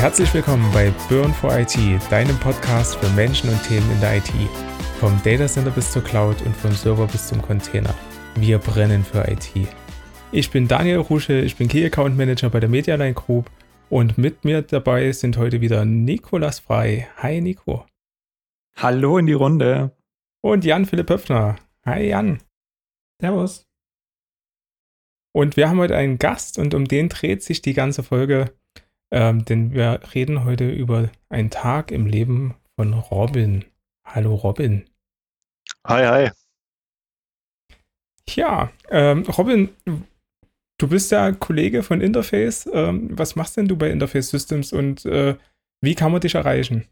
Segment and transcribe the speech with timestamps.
[0.00, 1.76] Herzlich willkommen bei Burn for IT,
[2.10, 4.32] deinem Podcast für Menschen und Themen in der IT.
[4.98, 7.94] Vom Datacenter bis zur Cloud und vom Server bis zum Container.
[8.34, 9.52] Wir brennen für IT.
[10.32, 13.50] Ich bin Daniel Rusche, ich bin Key Account Manager bei der Medialine Group
[13.90, 17.06] und mit mir dabei sind heute wieder Nikolas Frei.
[17.18, 17.84] Hi Nico.
[18.76, 19.94] Hallo in die Runde.
[20.40, 21.56] Und Jan Philipp Höpfner.
[21.84, 22.38] Hi Jan.
[23.20, 23.66] Servus.
[25.34, 28.54] Und wir haben heute einen Gast und um den dreht sich die ganze Folge,
[29.10, 33.64] ähm, denn wir reden heute über einen Tag im Leben von Robin.
[34.04, 34.84] Hallo Robin.
[35.86, 36.30] Hi, hi.
[38.28, 39.70] Ja, ähm, Robin,
[40.78, 42.68] du bist ja Kollege von Interface.
[42.72, 45.36] Ähm, was machst denn du bei Interface Systems und äh,
[45.82, 46.86] wie kann man dich erreichen?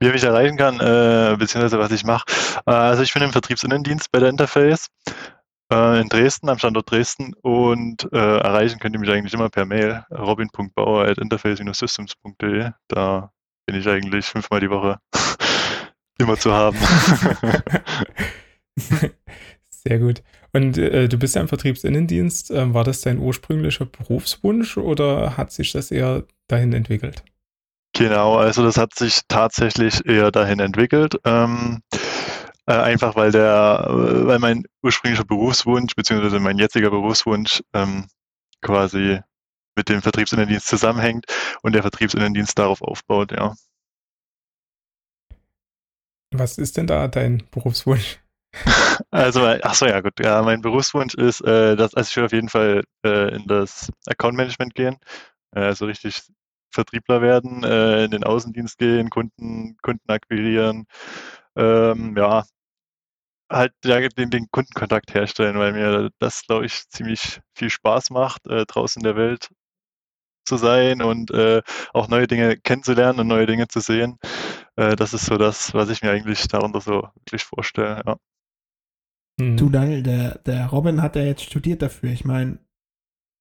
[0.00, 2.24] Wie man mich erreichen kann, äh, beziehungsweise was ich mache.
[2.66, 4.88] Äh, also ich bin im Vertriebsinnendienst bei der Interface
[5.72, 9.64] äh, in Dresden, am Standort Dresden und äh, erreichen könnt ihr mich eigentlich immer per
[9.64, 12.70] Mail robin.bauer.interface-systems.de.
[12.88, 13.32] Da
[13.66, 14.98] bin ich eigentlich fünfmal die Woche
[16.18, 16.76] immer zu haben.
[19.68, 20.22] Sehr gut.
[20.52, 22.50] Und äh, du bist ja im Vertriebsinnendienst.
[22.50, 27.24] Ähm, war das dein ursprünglicher Berufswunsch oder hat sich das eher dahin entwickelt?
[27.94, 31.20] Genau, also das hat sich tatsächlich eher dahin entwickelt.
[31.24, 31.82] Ähm,
[32.66, 38.06] äh, einfach weil der, äh, weil mein ursprünglicher Berufswunsch, beziehungsweise mein jetziger Berufswunsch ähm,
[38.60, 39.20] quasi
[39.76, 41.26] mit dem Vertriebsinnendienst zusammenhängt
[41.62, 43.54] und der Vertriebsinnendienst darauf aufbaut, ja.
[46.34, 48.20] Was ist denn da dein Berufswunsch?
[49.10, 50.12] Also, ach so, ja, gut.
[50.20, 53.90] Ja, mein Berufswunsch ist, äh, dass, also ich will auf jeden Fall äh, in das
[54.06, 54.96] Account Management gehen,
[55.54, 56.22] äh, also richtig
[56.70, 60.86] Vertriebler werden, äh, in den Außendienst gehen, Kunden, Kunden akquirieren,
[61.56, 62.44] ähm, ja,
[63.50, 68.46] halt ja, den, den Kundenkontakt herstellen, weil mir das, glaube ich, ziemlich viel Spaß macht,
[68.46, 69.50] äh, draußen in der Welt
[70.44, 71.62] zu sein und äh,
[71.92, 74.18] auch neue Dinge kennenzulernen und neue Dinge zu sehen.
[74.76, 78.02] Äh, das ist so das, was ich mir eigentlich darunter so wirklich vorstelle.
[78.04, 78.16] Ja.
[79.40, 79.56] Hm.
[79.56, 82.10] Du Daniel, der, der Robin hat ja jetzt studiert dafür.
[82.10, 82.58] Ich meine,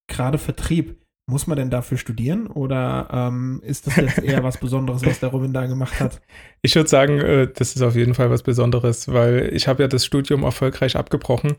[0.08, 5.06] gerade Vertrieb, muss man denn dafür studieren oder ähm, ist das jetzt eher was Besonderes,
[5.06, 6.22] was der Robin da gemacht hat?
[6.62, 9.88] Ich würde sagen, äh, das ist auf jeden Fall was Besonderes, weil ich habe ja
[9.88, 11.56] das Studium erfolgreich abgebrochen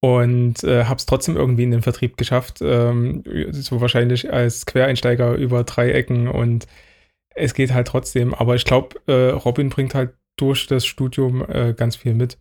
[0.00, 5.34] und äh, habe es trotzdem irgendwie in den Vertrieb geschafft, ähm, so wahrscheinlich als Quereinsteiger
[5.34, 6.66] über drei Ecken und
[7.34, 8.32] es geht halt trotzdem.
[8.32, 12.38] Aber ich glaube, äh, Robin bringt halt durch das Studium äh, ganz viel mit.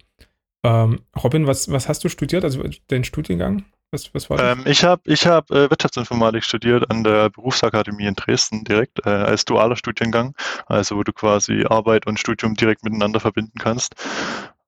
[0.63, 2.43] Ähm, Robin, was, was hast du studiert?
[2.43, 3.65] Also dein Studiengang?
[3.95, 4.57] Was, was war das?
[4.57, 9.09] Ähm, ich habe ich hab, äh, Wirtschaftsinformatik studiert an der Berufsakademie in Dresden direkt äh,
[9.09, 10.35] als dualer Studiengang,
[10.65, 13.95] also wo du quasi Arbeit und Studium direkt miteinander verbinden kannst.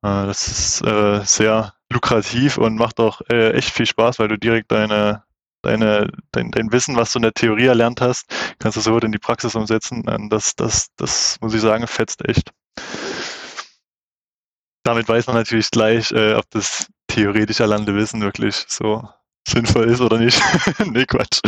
[0.02, 4.38] Äh, das ist äh, sehr lukrativ und macht auch äh, echt viel Spaß, weil du
[4.38, 5.24] direkt deine
[5.62, 8.28] deine, dein, dein Wissen, was du in der Theorie erlernt hast,
[8.60, 10.04] kannst du sofort in die Praxis umsetzen.
[10.30, 12.52] Das, das, das muss ich sagen, fetzt echt.
[14.84, 19.10] Damit weiß man natürlich gleich, äh, ob das theoretisch erlernte Wissen wirklich so
[19.48, 20.42] sinnvoll ist oder nicht.
[20.92, 21.42] nee, Quatsch.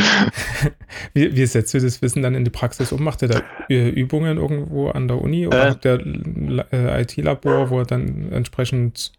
[1.14, 3.04] Wie, wie setzt du das Wissen dann in die Praxis um?
[3.04, 7.80] Macht ihr da Übungen irgendwo an der Uni oder äh, habt ihr äh, IT-Labor, wo
[7.80, 9.12] er dann entsprechend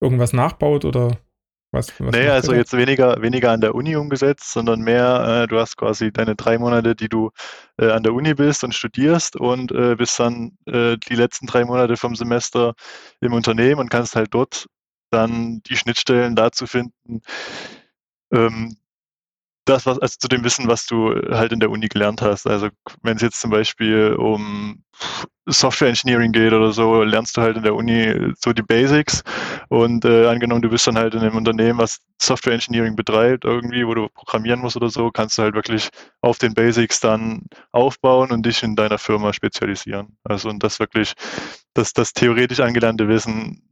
[0.00, 1.18] irgendwas nachbaut oder
[1.70, 1.92] was?
[2.00, 5.76] was nee, also jetzt weniger, weniger an der Uni umgesetzt, sondern mehr, äh, du hast
[5.76, 7.30] quasi deine drei Monate, die du
[7.78, 11.64] äh, an der Uni bist und studierst und äh, bist dann äh, die letzten drei
[11.64, 12.74] Monate vom Semester
[13.20, 14.66] im Unternehmen und kannst halt dort
[15.10, 17.22] dann die Schnittstellen dazu finden,
[18.32, 18.76] ähm,
[19.68, 22.46] das, was, also zu dem Wissen, was du halt in der Uni gelernt hast.
[22.46, 22.68] Also
[23.02, 24.82] wenn es jetzt zum Beispiel um
[25.46, 29.22] Software Engineering geht oder so, lernst du halt in der Uni so die Basics
[29.68, 33.86] und äh, angenommen, du bist dann halt in einem Unternehmen, was Software Engineering betreibt, irgendwie,
[33.86, 35.88] wo du programmieren musst oder so, kannst du halt wirklich
[36.22, 40.16] auf den Basics dann aufbauen und dich in deiner Firma spezialisieren.
[40.24, 41.12] Also und das wirklich,
[41.74, 43.62] das, das theoretisch angelernte Wissen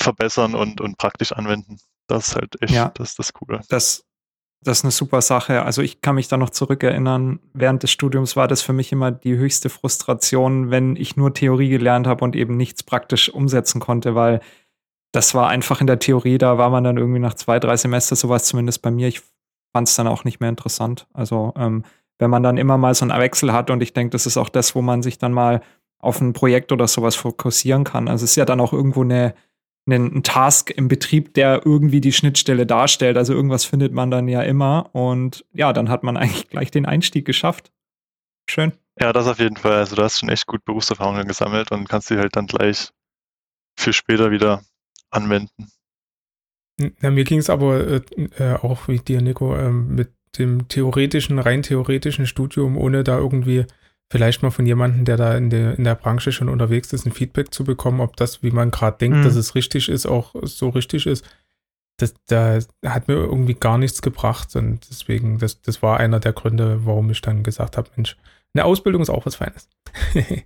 [0.00, 1.78] verbessern und, und praktisch anwenden.
[2.06, 3.60] Das ist halt echt, ja, das ist das Coole.
[3.68, 4.04] Das,
[4.62, 5.62] das ist eine super Sache.
[5.62, 9.10] Also ich kann mich da noch zurückerinnern, während des Studiums war das für mich immer
[9.10, 14.14] die höchste Frustration, wenn ich nur Theorie gelernt habe und eben nichts praktisch umsetzen konnte,
[14.14, 14.40] weil
[15.12, 18.16] das war einfach in der Theorie, da war man dann irgendwie nach zwei, drei Semester,
[18.16, 19.06] sowas zumindest bei mir.
[19.06, 19.22] Ich
[19.72, 21.06] fand es dann auch nicht mehr interessant.
[21.12, 21.84] Also ähm,
[22.18, 24.48] wenn man dann immer mal so einen Wechsel hat und ich denke, das ist auch
[24.48, 25.62] das, wo man sich dann mal
[25.98, 28.08] auf ein Projekt oder sowas fokussieren kann.
[28.08, 29.34] Also es ist ja dann auch irgendwo eine,
[29.86, 33.16] einen, Task im Betrieb, der irgendwie die Schnittstelle darstellt.
[33.16, 34.90] Also irgendwas findet man dann ja immer.
[34.94, 37.72] Und ja, dann hat man eigentlich gleich den Einstieg geschafft.
[38.48, 38.72] Schön.
[39.00, 39.74] Ja, das auf jeden Fall.
[39.74, 42.90] Also du hast schon echt gut Berufserfahrungen gesammelt und kannst sie halt dann gleich
[43.76, 44.62] für später wieder
[45.10, 45.68] anwenden.
[47.00, 48.02] Ja, mir ging es aber äh,
[48.38, 53.66] äh, auch wie dir, Nico, äh, mit dem theoretischen, rein theoretischen Studium, ohne da irgendwie
[54.10, 57.12] vielleicht mal von jemandem, der da in der, in der Branche schon unterwegs ist, ein
[57.12, 59.22] Feedback zu bekommen, ob das, wie man gerade denkt, mhm.
[59.24, 61.24] dass es richtig ist, auch so richtig ist.
[61.98, 66.32] Das, da hat mir irgendwie gar nichts gebracht und deswegen, das, das war einer der
[66.32, 68.16] Gründe, warum ich dann gesagt habe, Mensch,
[68.52, 69.68] eine Ausbildung ist auch was Feines.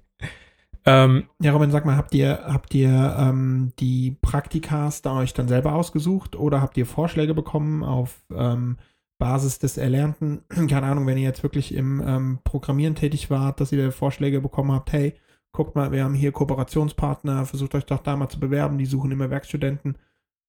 [0.85, 5.49] ähm, ja, Robin, sag mal, habt ihr, habt ihr ähm, die Praktikas da euch dann
[5.49, 8.77] selber ausgesucht oder habt ihr Vorschläge bekommen auf ähm,
[9.19, 13.73] Basis des Erlernten, keine Ahnung, wenn ihr jetzt wirklich im ähm, Programmieren tätig wart, dass
[13.73, 15.15] ihr Vorschläge bekommen habt, hey,
[15.53, 19.11] guckt mal, wir haben hier Kooperationspartner, versucht euch doch da mal zu bewerben, die suchen
[19.11, 19.99] immer Werkstudenten.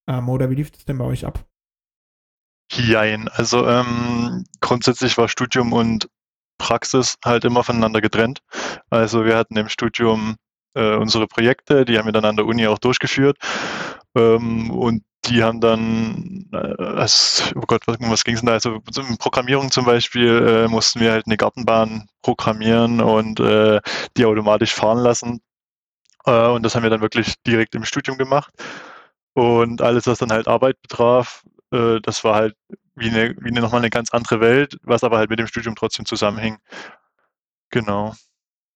[0.07, 1.45] Ähm, oder wie lief das denn bei euch ab?
[2.71, 6.07] Jein, also ähm, grundsätzlich war Studium und
[6.59, 8.41] Praxis halt immer voneinander getrennt.
[8.91, 10.35] Also wir hatten im Studium
[10.75, 13.37] äh, unsere Projekte, die haben wir dann an der Uni auch durchgeführt.
[14.15, 17.05] Ähm, und die haben dann, äh,
[17.55, 18.53] oh Gott, was, was ging es denn da?
[18.53, 23.81] Also in Programmierung zum Beispiel äh, mussten wir halt eine Gartenbahn programmieren und äh,
[24.17, 25.41] die automatisch fahren lassen.
[26.25, 28.53] Äh, und das haben wir dann wirklich direkt im Studium gemacht.
[29.33, 32.55] Und alles, was dann halt Arbeit betraf, äh, das war halt
[32.95, 35.75] wie eine, wie eine, nochmal eine ganz andere Welt, was aber halt mit dem Studium
[35.75, 36.57] trotzdem zusammenhing.
[37.71, 38.15] Genau.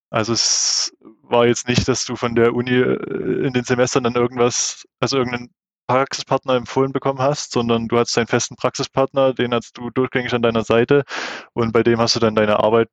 [0.09, 4.15] Also es war jetzt nicht, dass du von der Uni äh, in den Semestern dann
[4.15, 5.49] irgendwas, also irgendeinen
[5.87, 10.41] Praxispartner empfohlen bekommen hast, sondern du hast deinen festen Praxispartner, den hast du durchgängig an
[10.41, 11.03] deiner Seite
[11.53, 12.89] und bei dem hast du dann deine Arbeit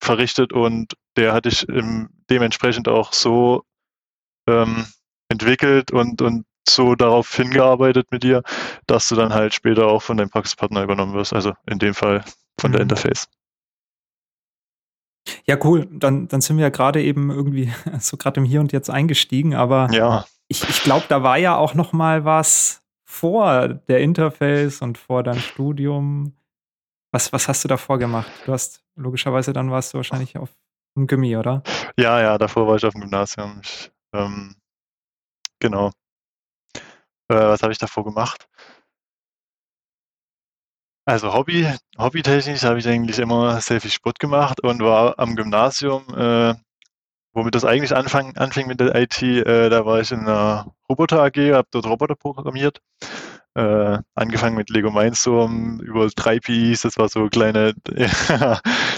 [0.00, 3.64] verrichtet und der hat dich im, dementsprechend auch so
[4.46, 4.86] ähm,
[5.28, 8.42] entwickelt und, und so darauf hingearbeitet mit dir,
[8.86, 12.24] dass du dann halt später auch von deinem Praxispartner übernommen wirst, also in dem Fall
[12.60, 12.90] von der mhm.
[12.90, 13.28] Interface.
[15.46, 15.88] Ja, cool.
[15.90, 19.54] Dann, dann sind wir ja gerade eben irgendwie so gerade im Hier und Jetzt eingestiegen,
[19.54, 24.82] aber ja ich, ich glaube, da war ja auch noch mal was vor der Interface
[24.82, 26.34] und vor deinem Studium.
[27.12, 28.30] Was, was hast du davor gemacht?
[28.44, 30.50] Du hast logischerweise dann warst du wahrscheinlich auf
[30.96, 31.62] dem Gimmi, oder?
[31.96, 33.60] Ja, ja, davor war ich auf dem Gymnasium.
[33.62, 34.56] Ich, ähm,
[35.60, 35.90] genau.
[37.28, 38.48] Äh, was habe ich davor gemacht?
[41.06, 41.68] Also Hobby,
[41.98, 46.54] hobbytechnisch habe ich eigentlich immer sehr viel Sport gemacht und war am Gymnasium äh,
[47.34, 51.22] womit das eigentlich anfang, anfing mit der IT, äh, da war ich in einer Roboter
[51.22, 52.80] AG, habe dort Roboter programmiert.
[53.56, 57.74] Äh, angefangen mit Lego Mindstorm über drei PIs, das war so kleine,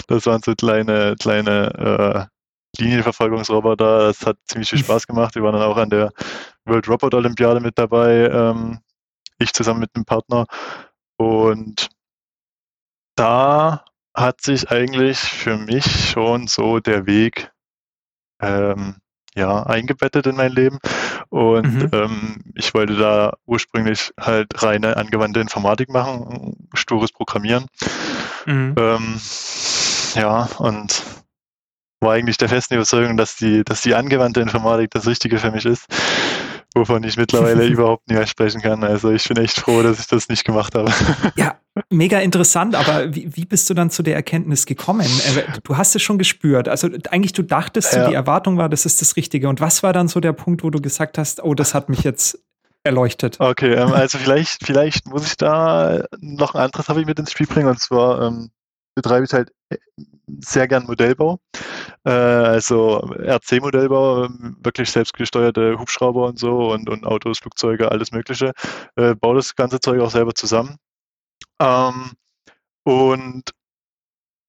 [0.07, 2.29] das waren so kleine, kleine
[2.77, 4.07] äh, Linienverfolgungsroboter.
[4.07, 5.35] Das hat ziemlich viel Spaß gemacht.
[5.35, 6.11] Wir waren dann auch an der
[6.65, 8.79] World Robot Olympiade mit dabei, ähm,
[9.39, 10.45] ich zusammen mit einem Partner.
[11.17, 11.89] Und
[13.17, 13.83] da
[14.15, 17.51] hat sich eigentlich für mich schon so der Weg
[18.41, 18.95] ähm,
[19.35, 20.79] ja, eingebettet in mein Leben.
[21.29, 21.89] Und mhm.
[21.91, 27.67] ähm, ich wollte da ursprünglich halt reine angewandte Informatik machen, stures Programmieren.
[28.45, 28.75] Mhm.
[28.77, 29.21] Ähm,
[30.15, 31.03] ja, und
[31.99, 35.65] war eigentlich der festen Überzeugung, dass die, dass die angewandte Informatik das Richtige für mich
[35.65, 35.85] ist,
[36.75, 38.83] wovon ich mittlerweile überhaupt nicht mehr sprechen kann.
[38.83, 40.91] Also ich bin echt froh, dass ich das nicht gemacht habe.
[41.35, 41.59] Ja,
[41.89, 45.05] Mega interessant, aber wie, wie bist du dann zu der Erkenntnis gekommen?
[45.05, 46.67] Äh, du hast es schon gespürt.
[46.67, 48.03] Also eigentlich, du dachtest, ja.
[48.03, 49.47] so, die Erwartung war, das ist das Richtige.
[49.47, 52.03] Und was war dann so der Punkt, wo du gesagt hast, oh, das hat mich
[52.03, 52.39] jetzt
[52.83, 53.39] erleuchtet?
[53.39, 57.47] Okay, ähm, also vielleicht, vielleicht muss ich da noch ein anderes Hobby mit ins Spiel
[57.47, 57.69] bringen.
[57.69, 58.49] Und zwar ähm,
[58.95, 59.77] betreibe ich halt äh,
[60.39, 61.39] sehr gern Modellbau.
[62.03, 64.27] Äh, also RC-Modellbau,
[64.61, 68.51] wirklich selbstgesteuerte Hubschrauber und so und, und Autos, Flugzeuge, alles Mögliche.
[68.97, 70.77] Äh, baue das ganze Zeug auch selber zusammen.
[71.59, 72.13] Ähm,
[72.83, 73.53] und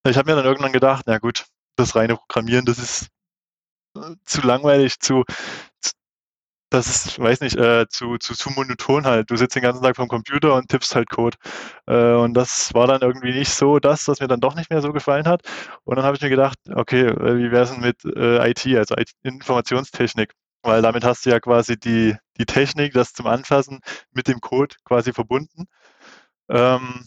[0.06, 1.46] ich habe mir dann irgendwann gedacht, na gut,
[1.76, 3.08] das reine Programmieren, das ist
[3.96, 5.24] äh, zu langweilig, zu,
[5.80, 5.92] zu
[6.70, 9.30] das ist, weiß nicht, äh, zu, zu, zu monoton halt.
[9.30, 11.36] Du sitzt den ganzen Tag vom Computer und tippst halt Code.
[11.86, 14.82] Äh, und das war dann irgendwie nicht so das, was mir dann doch nicht mehr
[14.82, 15.42] so gefallen hat.
[15.84, 18.66] Und dann habe ich mir gedacht, okay, äh, wie wäre es denn mit äh, IT,
[18.76, 20.34] also IT Informationstechnik?
[20.62, 23.80] Weil damit hast du ja quasi die, die Technik, das zum Anfassen
[24.12, 25.66] mit dem Code quasi verbunden.
[26.48, 27.04] Ähm,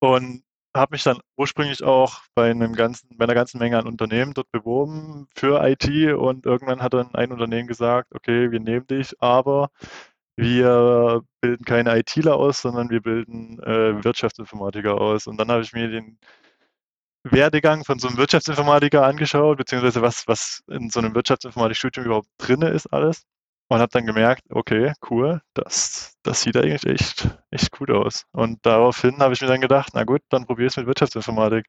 [0.00, 0.42] und
[0.74, 4.50] habe mich dann ursprünglich auch bei einem ganzen, bei einer ganzen Menge an Unternehmen dort
[4.52, 9.70] beworben für IT und irgendwann hat dann ein Unternehmen gesagt, okay, wir nehmen dich, aber
[10.36, 15.26] wir bilden keine ITler aus, sondern wir bilden äh, Wirtschaftsinformatiker aus.
[15.26, 16.18] Und dann habe ich mir den
[17.24, 22.62] Werdegang von so einem Wirtschaftsinformatiker angeschaut, beziehungsweise was, was in so einem Wirtschaftsinformatikstudium überhaupt drin
[22.62, 23.26] ist alles
[23.70, 28.26] und habe dann gemerkt, okay, cool, das, das sieht eigentlich echt, echt gut aus.
[28.32, 31.66] Und daraufhin habe ich mir dann gedacht, na gut, dann probiere es mit Wirtschaftsinformatik.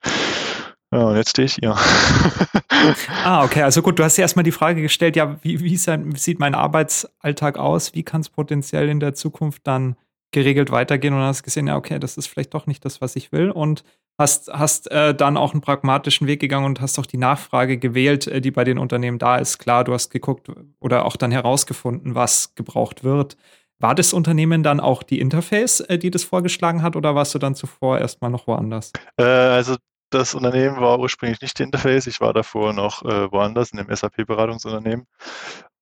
[0.91, 1.75] Ja, und jetzt stehe ich hier.
[3.23, 6.39] ah, okay, also gut, du hast dir erstmal die Frage gestellt, ja, wie, wie, sieht
[6.39, 7.93] mein Arbeitsalltag aus?
[7.93, 9.95] Wie kann es potenziell in der Zukunft dann
[10.31, 13.31] geregelt weitergehen und hast gesehen, ja, okay, das ist vielleicht doch nicht das, was ich
[13.31, 13.83] will und
[14.17, 18.27] hast, hast äh, dann auch einen pragmatischen Weg gegangen und hast auch die Nachfrage gewählt,
[18.27, 19.57] äh, die bei den Unternehmen da ist.
[19.57, 23.37] Klar, du hast geguckt oder auch dann herausgefunden, was gebraucht wird.
[23.79, 27.39] War das Unternehmen dann auch die Interface, äh, die das vorgeschlagen hat, oder warst du
[27.39, 28.91] dann zuvor erstmal noch woanders?
[29.17, 29.75] Äh, also
[30.11, 32.05] das Unternehmen war ursprünglich nicht die Interface.
[32.07, 35.07] Ich war davor noch äh, woanders in einem SAP-Beratungsunternehmen.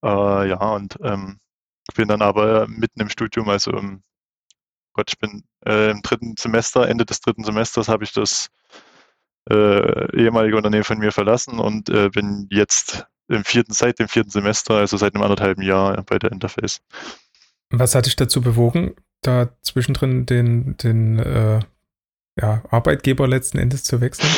[0.02, 1.38] Äh, ja, und ähm,
[1.94, 4.02] bin dann aber mitten im Studium, also im
[4.92, 8.50] Gott, ich bin äh, im dritten Semester, Ende des dritten Semesters habe ich das
[9.48, 14.30] äh, ehemalige Unternehmen von mir verlassen und äh, bin jetzt im vierten, seit dem vierten
[14.30, 16.80] Semester, also seit einem anderthalben Jahr bei der Interface.
[17.70, 21.60] Was hat dich dazu bewogen, da zwischendrin den, den äh,
[22.36, 24.30] ja, Arbeitgeber letzten Endes zu wechseln?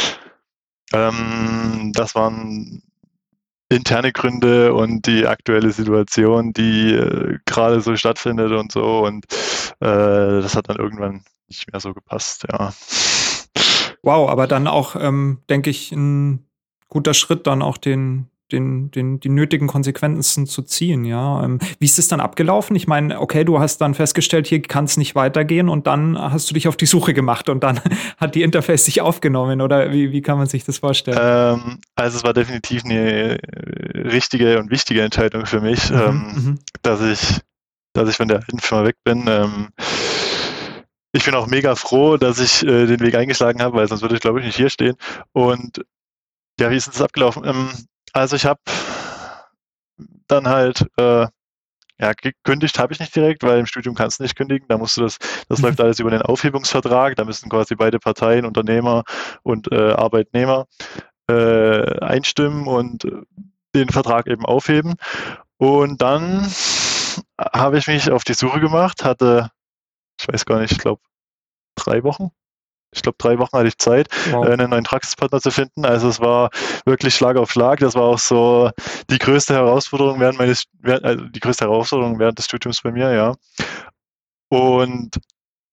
[0.92, 2.82] Ähm, das waren
[3.72, 9.00] interne Gründe und die aktuelle Situation, die äh, gerade so stattfindet und so.
[9.00, 9.24] Und
[9.80, 12.72] äh, das hat dann irgendwann nicht mehr so gepasst, ja.
[14.02, 16.44] Wow, aber dann auch, ähm, denke ich, ein
[16.88, 21.42] guter Schritt, dann auch den, den, den, die nötigen Konsequenzen zu ziehen, ja.
[21.44, 22.76] Ähm, wie ist es dann abgelaufen?
[22.76, 26.50] Ich meine, okay, du hast dann festgestellt, hier kann es nicht weitergehen und dann hast
[26.50, 27.80] du dich auf die Suche gemacht und dann
[28.18, 31.18] hat die Interface sich aufgenommen oder wie, wie kann man sich das vorstellen?
[31.20, 33.38] Ähm, also es war definitiv eine
[33.94, 36.58] richtige und wichtige Entscheidung für mich, mhm, ähm, mhm.
[36.82, 37.40] dass ich,
[37.94, 39.24] dass ich von der alten Firma weg bin.
[39.28, 39.68] Ähm,
[41.12, 44.14] ich bin auch mega froh, dass ich äh, den Weg eingeschlagen habe, weil sonst würde
[44.14, 44.96] ich, glaube ich, nicht hier stehen.
[45.32, 45.84] Und
[46.58, 47.44] ja, wie ist das abgelaufen?
[47.44, 47.68] Ähm,
[48.12, 48.60] also ich habe
[50.28, 51.26] dann halt, äh,
[51.98, 54.66] ja, gekündigt habe ich nicht direkt, weil im Studium kannst du nicht kündigen.
[54.68, 55.66] Da musst du das, das mhm.
[55.66, 57.16] läuft alles über den Aufhebungsvertrag.
[57.16, 59.04] Da müssen quasi beide Parteien, Unternehmer
[59.42, 60.66] und äh, Arbeitnehmer,
[61.28, 63.06] äh, einstimmen und
[63.74, 64.94] den Vertrag eben aufheben.
[65.58, 66.50] Und dann
[67.54, 69.50] habe ich mich auf die Suche gemacht, hatte,
[70.20, 71.02] ich weiß gar nicht, ich glaube,
[71.76, 72.30] drei Wochen
[72.92, 74.46] ich glaube, drei Wochen hatte ich Zeit, wow.
[74.46, 75.84] Äh, einen neuen Praxispartner zu finden.
[75.84, 76.50] Also es war
[76.84, 77.80] wirklich Schlag auf Schlag.
[77.80, 78.70] Das war auch so
[79.10, 83.34] die größte Herausforderung während meines, also die größte Herausforderung während des Studiums bei mir, ja.
[84.48, 85.16] Und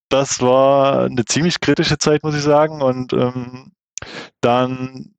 [0.08, 2.82] das war eine ziemlich kritische Zeit, muss ich sagen.
[2.82, 3.74] Und ähm,
[4.42, 5.14] dann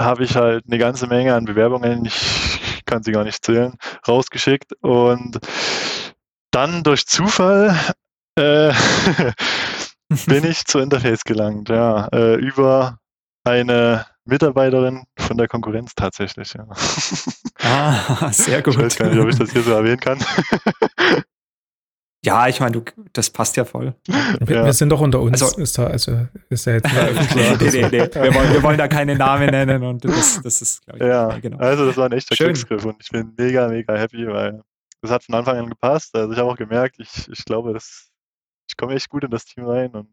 [0.00, 3.74] habe ich halt eine ganze Menge an Bewerbungen, ich kann sie gar nicht zählen,
[4.06, 4.72] rausgeschickt.
[4.80, 5.38] Und
[6.50, 7.76] dann durch Zufall
[8.36, 8.72] äh,
[10.26, 12.98] bin ich zur Interface gelangt, ja, äh, über
[13.44, 16.66] eine Mitarbeiterin von der Konkurrenz tatsächlich, ja.
[17.62, 18.74] Ah, sehr gut.
[18.74, 20.18] Ich weiß gar nicht, ob ich das hier so erwähnen kann.
[22.24, 23.94] Ja, ich meine, das passt ja voll.
[24.40, 24.64] Wir, ja.
[24.64, 25.40] wir, sind doch unter uns.
[25.40, 26.92] Also, ist da, also ist da jetzt
[27.34, 30.84] nee, nee, nee, wir, wollen, wir wollen da keine Namen nennen und das, das ist,
[30.84, 31.58] glaube ich, ja, genau.
[31.58, 32.34] Also das war ein echter.
[32.34, 34.62] Glücksgriff und ich bin mega, mega happy, weil
[35.00, 36.14] das hat von Anfang an gepasst.
[36.16, 38.10] Also ich habe auch gemerkt, ich, ich glaube, das
[38.78, 40.08] komme echt gut in das Team rein und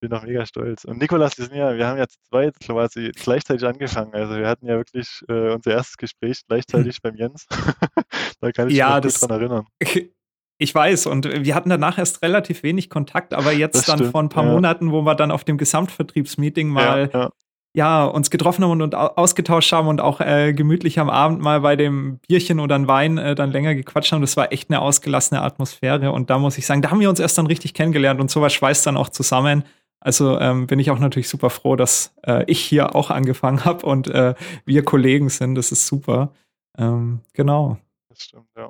[0.00, 0.84] bin auch mega stolz.
[0.84, 4.14] Und Nikolas, wir sind ja, wir haben ja zwei quasi gleichzeitig angefangen.
[4.14, 7.46] Also wir hatten ja wirklich äh, unser erstes Gespräch gleichzeitig beim Jens.
[8.40, 9.66] da kann ich ja, mich gut dran erinnern.
[10.56, 14.12] Ich weiß, und wir hatten danach erst relativ wenig Kontakt, aber jetzt das dann stimmt,
[14.12, 14.52] vor ein paar ja.
[14.52, 17.30] Monaten, wo wir dann auf dem Gesamtvertriebsmeeting mal ja, ja
[17.76, 21.74] ja, uns getroffen haben und, ausgetauscht haben und auch äh, gemütlich am Abend mal bei
[21.74, 24.20] dem Bierchen oder ein Wein äh, dann länger gequatscht haben.
[24.20, 26.12] Das war echt eine ausgelassene Atmosphäre.
[26.12, 28.52] Und da muss ich sagen, da haben wir uns erst dann richtig kennengelernt und sowas
[28.52, 29.64] schweißt dann auch zusammen.
[29.98, 33.84] Also ähm, bin ich auch natürlich super froh, dass äh, ich hier auch angefangen habe
[33.84, 35.56] und äh, wir Kollegen sind.
[35.56, 36.32] Das ist super.
[36.78, 37.78] Ähm, genau.
[38.08, 38.68] Das stimmt, ja.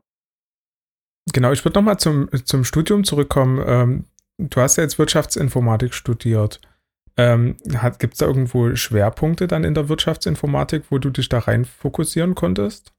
[1.33, 3.63] Genau, ich würde nochmal zum, zum Studium zurückkommen.
[3.67, 4.05] Ähm,
[4.39, 6.61] du hast ja jetzt Wirtschaftsinformatik studiert.
[7.17, 7.57] Ähm,
[7.99, 12.35] Gibt es da irgendwo Schwerpunkte dann in der Wirtschaftsinformatik, wo du dich da rein fokussieren
[12.35, 12.93] konntest?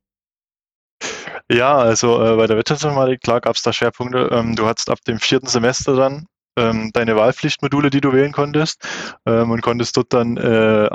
[1.52, 4.30] Ja, also äh, bei der Wirtschaftsinformatik, klar gab es da Schwerpunkte.
[4.32, 8.88] Ähm, du hattest ab dem vierten Semester dann ähm, deine Wahlpflichtmodule, die du wählen konntest
[9.26, 10.90] ähm, und konntest dort dann äh,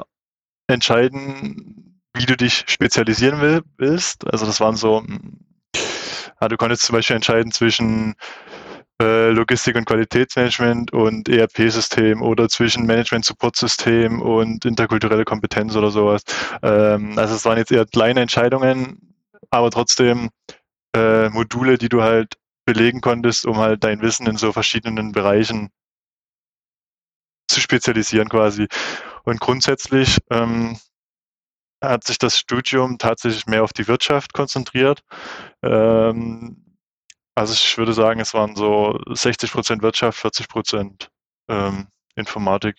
[0.66, 4.26] entscheiden, wie du dich spezialisieren will, willst.
[4.32, 5.04] Also das waren so,
[6.40, 8.14] ja, du konntest zum Beispiel entscheiden zwischen
[9.00, 16.22] äh, Logistik und Qualitätsmanagement und ERP-System oder zwischen Management-Support-System und interkulturelle Kompetenz oder sowas.
[16.62, 19.16] Ähm, also es waren jetzt eher kleine Entscheidungen,
[19.50, 20.28] aber trotzdem
[20.94, 22.34] äh, Module, die du halt
[22.66, 25.70] belegen konntest, um halt dein Wissen in so verschiedenen Bereichen
[27.48, 28.68] zu spezialisieren quasi.
[29.24, 30.78] Und grundsätzlich ähm,
[31.82, 35.02] hat sich das Studium tatsächlich mehr auf die Wirtschaft konzentriert.
[35.62, 36.69] Ähm,
[37.40, 41.08] also ich würde sagen, es waren so 60 Prozent Wirtschaft, 40 Prozent
[41.48, 42.76] ähm, Informatik,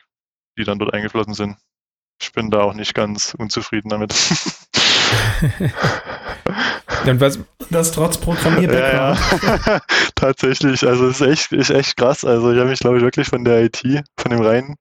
[0.55, 1.57] die dann dort eingeflossen sind.
[2.21, 4.13] Ich bin da auch nicht ganz unzufrieden damit.
[7.05, 7.39] Dann was,
[7.71, 9.81] das trotz programmiert ja, ja.
[10.15, 12.23] Tatsächlich, also es ist echt, ist echt krass.
[12.23, 13.81] Also ich habe mich, glaube ich, wirklich von der IT,
[14.19, 14.75] von dem reinen,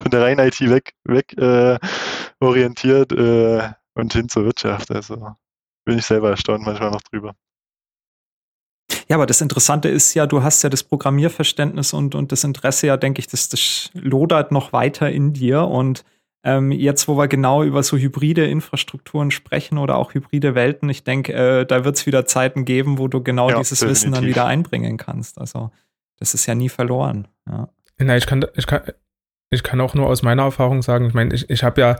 [0.00, 1.76] von der reinen IT weg, weg äh,
[2.38, 4.92] orientiert äh, und hin zur Wirtschaft.
[4.92, 5.34] Also
[5.84, 7.34] bin ich selber erstaunt manchmal noch drüber.
[9.08, 12.88] Ja, aber das Interessante ist ja, du hast ja das Programmierverständnis und, und das Interesse
[12.88, 15.62] ja, denke ich, das, das lodert noch weiter in dir.
[15.62, 16.04] Und
[16.42, 21.04] ähm, jetzt, wo wir genau über so hybride Infrastrukturen sprechen oder auch hybride Welten, ich
[21.04, 24.02] denke, äh, da wird es wieder Zeiten geben, wo du genau ja, dieses definitiv.
[24.02, 25.38] Wissen dann wieder einbringen kannst.
[25.38, 25.70] Also
[26.18, 27.28] das ist ja nie verloren.
[27.48, 27.68] Ja.
[27.98, 28.82] Nein, ich kann, ich kann,
[29.50, 31.96] ich kann auch nur aus meiner Erfahrung sagen, ich meine, ich, ich habe ja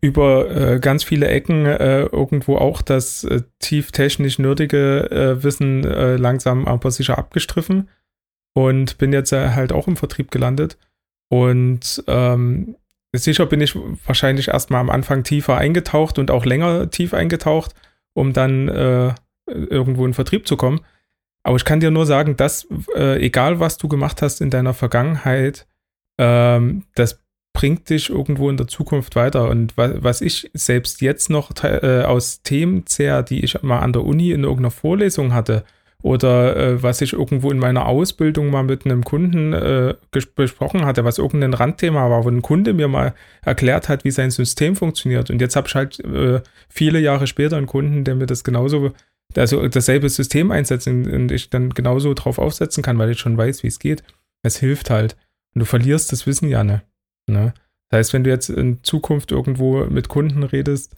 [0.00, 5.84] über äh, ganz viele Ecken äh, irgendwo auch das äh, tief technisch nötige äh, Wissen
[5.84, 7.88] äh, langsam aber sicher abgestriffen
[8.54, 10.78] und bin jetzt äh, halt auch im Vertrieb gelandet.
[11.28, 12.76] Und ähm,
[13.14, 13.76] sicher bin ich
[14.06, 17.74] wahrscheinlich erstmal am Anfang tiefer eingetaucht und auch länger tief eingetaucht,
[18.14, 18.68] um dann
[19.46, 20.80] irgendwo in Vertrieb zu kommen.
[21.44, 22.66] Aber ich kann dir nur sagen, dass
[22.96, 25.68] egal was du gemacht hast in deiner Vergangenheit,
[26.18, 27.22] ähm, das
[27.60, 29.50] bringt dich irgendwo in der Zukunft weiter.
[29.50, 33.92] Und was, was ich selbst jetzt noch äh, aus Themen zehre, die ich mal an
[33.92, 35.64] der Uni in irgendeiner Vorlesung hatte,
[36.00, 39.94] oder äh, was ich irgendwo in meiner Ausbildung mal mit einem Kunden äh,
[40.34, 43.12] besprochen hatte, was irgendein Randthema war, wo ein Kunde mir mal
[43.44, 45.28] erklärt hat, wie sein System funktioniert.
[45.28, 46.40] Und jetzt habe ich halt äh,
[46.70, 48.92] viele Jahre später einen Kunden, der mir das genauso,
[49.36, 53.62] also dasselbe System einsetzt und, ich dann genauso drauf aufsetzen kann, weil ich schon weiß,
[53.64, 54.02] wie es geht.
[54.42, 55.18] Es hilft halt.
[55.54, 56.80] Und du verlierst das Wissen ja nicht.
[57.26, 57.54] Ne?
[57.88, 60.94] Das heißt, wenn du jetzt in Zukunft irgendwo mit Kunden redest,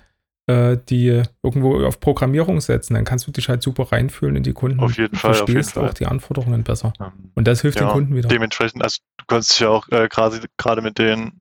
[0.46, 4.52] äh, die irgendwo auf Programmierung setzen, dann kannst du dich halt super reinfühlen in die
[4.52, 4.80] Kunden.
[4.80, 5.34] Auf jeden Fall.
[5.34, 5.88] Verstehst auf jeden Fall.
[5.88, 6.92] auch die Anforderungen besser.
[7.00, 8.28] Ähm, Und das hilft ja, den Kunden wieder.
[8.28, 11.40] Dementsprechend, also du kannst dich ja auch äh, gerade mit den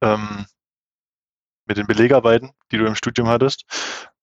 [0.00, 0.46] ähm,
[1.68, 3.64] mit den Belegarbeiten, die du im Studium hattest.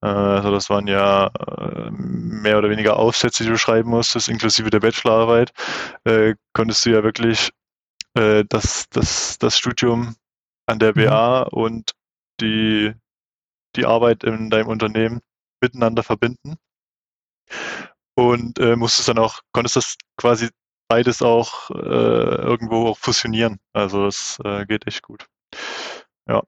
[0.01, 4.69] Äh, also das waren ja äh, mehr oder weniger Aufsätze, die du schreiben musstest, inklusive
[4.69, 5.51] der Bachelorarbeit.
[6.05, 7.51] Äh, konntest du ja wirklich
[8.15, 10.15] äh, das, das, das Studium
[10.67, 11.57] an der BA mhm.
[11.57, 11.91] und
[12.41, 12.93] die,
[13.75, 15.21] die Arbeit in deinem Unternehmen
[15.61, 16.55] miteinander verbinden.
[18.15, 20.49] Und äh, musstest dann auch, konntest das quasi
[20.87, 23.59] beides auch äh, irgendwo auch fusionieren.
[23.73, 25.25] Also das äh, geht echt gut.
[26.27, 26.43] Ja.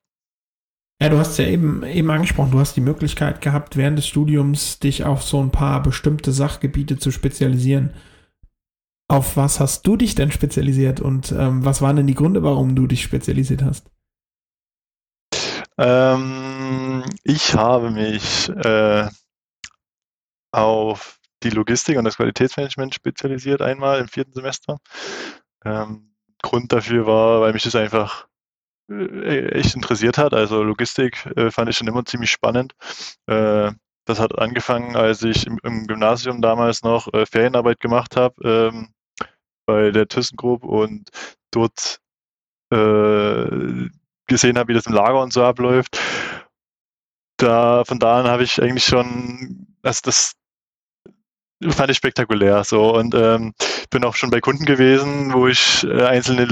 [1.01, 4.79] Ja, du hast ja eben, eben angesprochen, du hast die Möglichkeit gehabt, während des Studiums
[4.79, 7.93] dich auf so ein paar bestimmte Sachgebiete zu spezialisieren.
[9.07, 12.75] Auf was hast du dich denn spezialisiert und ähm, was waren denn die Gründe, warum
[12.75, 13.91] du dich spezialisiert hast?
[15.77, 19.07] Ähm, ich habe mich äh,
[20.51, 24.77] auf die Logistik und das Qualitätsmanagement spezialisiert, einmal im vierten Semester.
[25.63, 28.27] Ähm, Grund dafür war, weil mich das einfach
[28.89, 30.33] äh, echt interessiert hat.
[30.33, 32.73] Also Logistik äh, fand ich schon immer ziemlich spannend.
[33.27, 33.71] Äh,
[34.05, 38.89] das hat angefangen, als ich im, im Gymnasium damals noch äh, Ferienarbeit gemacht habe ähm,
[39.65, 41.09] bei der ThyssenKrupp und
[41.51, 41.99] dort
[42.71, 43.89] äh,
[44.27, 45.99] gesehen habe, wie das im Lager und so abläuft.
[47.37, 50.33] Da, von da an habe ich eigentlich schon, also das
[51.69, 53.53] fand ich spektakulär so und ähm,
[53.89, 56.45] bin auch schon bei Kunden gewesen, wo ich äh, einzelne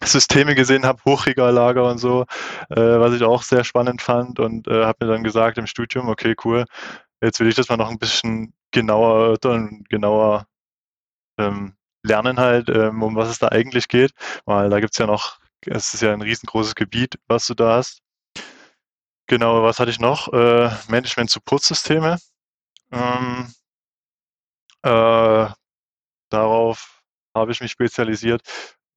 [0.00, 2.22] Logistiksysteme gesehen habe, Hochregallager und so,
[2.70, 6.08] äh, was ich auch sehr spannend fand und äh, habe mir dann gesagt im Studium,
[6.08, 6.64] okay, cool,
[7.22, 10.46] jetzt will ich das mal noch ein bisschen genauer erörtern, genauer
[11.38, 14.12] ähm, lernen halt, ähm, um was es da eigentlich geht,
[14.46, 17.76] weil da gibt es ja noch, es ist ja ein riesengroßes Gebiet, was du da
[17.76, 18.00] hast.
[19.26, 20.32] Genau, was hatte ich noch?
[20.32, 22.18] Äh, Management-Support-Systeme.
[22.90, 23.52] Ähm,
[24.82, 25.46] äh,
[26.30, 27.02] darauf
[27.34, 28.42] habe ich mich spezialisiert,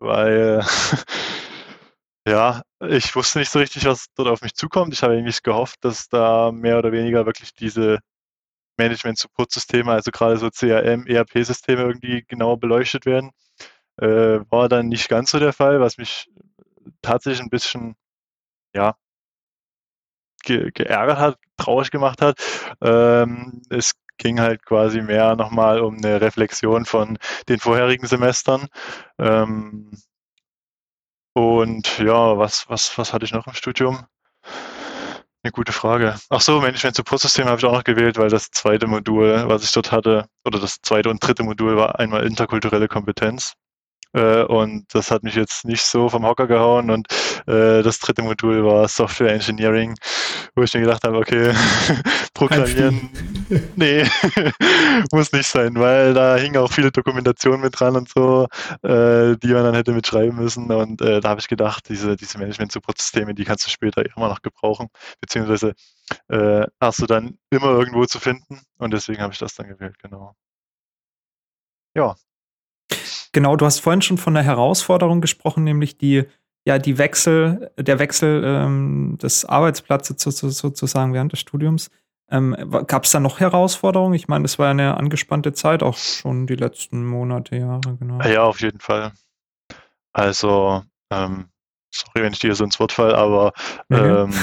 [0.04, 0.64] weil
[2.28, 4.94] ja, ich wusste nicht so richtig, was dort auf mich zukommt.
[4.94, 8.00] Ich habe eigentlich gehofft, dass da mehr oder weniger wirklich diese
[8.78, 13.32] Management-Support-Systeme, also gerade so CRM, ERP-Systeme irgendwie genauer beleuchtet werden.
[13.98, 16.30] Äh, war dann nicht ganz so der Fall, was mich
[17.02, 17.96] tatsächlich ein bisschen,
[18.76, 18.96] ja,
[20.44, 22.38] ge geärgert hat, traurig gemacht hat.
[22.82, 27.18] Ähm, es ging halt quasi mehr nochmal um eine Reflexion von
[27.50, 28.68] den vorherigen Semestern.
[29.20, 29.92] Ähm,
[31.34, 34.06] und ja, was, was, was hatte ich noch im Studium?
[35.44, 36.16] Eine gute Frage.
[36.30, 39.64] Ach so, Management Support System habe ich auch noch gewählt, weil das zweite Modul, was
[39.64, 43.54] ich dort hatte, oder das zweite und dritte Modul war einmal interkulturelle Kompetenz.
[44.14, 46.90] Äh, und das hat mich jetzt nicht so vom Hocker gehauen.
[46.90, 47.08] Und
[47.48, 49.96] äh, das dritte Modul war Software Engineering,
[50.56, 51.54] wo ich mir gedacht habe, okay,
[52.34, 53.10] Programmieren,
[53.76, 54.04] nee,
[55.12, 58.48] muss nicht sein, weil da hing auch viele Dokumentationen mit dran und so,
[58.84, 60.72] äh, die man dann hätte mitschreiben müssen.
[60.72, 64.88] Und da habe ich gedacht, diese, diese Management-Support-Systeme, die kannst du später immer noch gebrauchen,
[65.22, 65.74] beziehungsweise
[66.80, 70.36] hast du dann immer irgendwo zu finden und deswegen habe ich das dann gewählt, genau.
[71.96, 72.16] Ja.
[73.34, 76.24] Genau, du hast vorhin schon von der Herausforderung gesprochen, nämlich die,
[76.66, 81.90] ja, die Wechsel, der Wechsel ähm, des Arbeitsplatzes sozusagen während des Studiums.
[82.30, 82.56] Ähm,
[82.88, 84.14] Gab es da noch Herausforderungen?
[84.14, 88.22] Ich meine, es war eine angespannte Zeit, auch schon die letzten Monate, Jahre, genau.
[88.22, 89.12] Ja, auf jeden Fall.
[90.14, 91.50] Also, ähm,
[91.92, 93.52] sorry, wenn ich dir so ins Wort falle, aber
[93.90, 93.98] mhm.
[93.98, 94.34] ähm,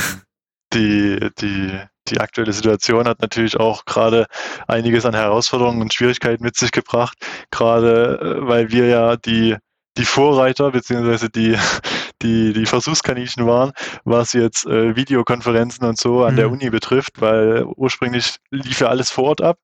[0.73, 4.27] die, die, die aktuelle Situation hat natürlich auch gerade
[4.67, 7.17] einiges an Herausforderungen und Schwierigkeiten mit sich gebracht,
[7.51, 9.57] gerade äh, weil wir ja die,
[9.97, 11.57] die Vorreiter beziehungsweise die,
[12.23, 13.73] die, die Versuchskaninchen waren,
[14.05, 16.37] was jetzt äh, Videokonferenzen und so an mhm.
[16.37, 19.59] der Uni betrifft, weil ursprünglich lief ja alles vor Ort ab.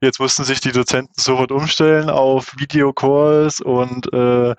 [0.00, 4.54] Jetzt mussten sich die Dozenten sofort umstellen auf Videocalls und äh,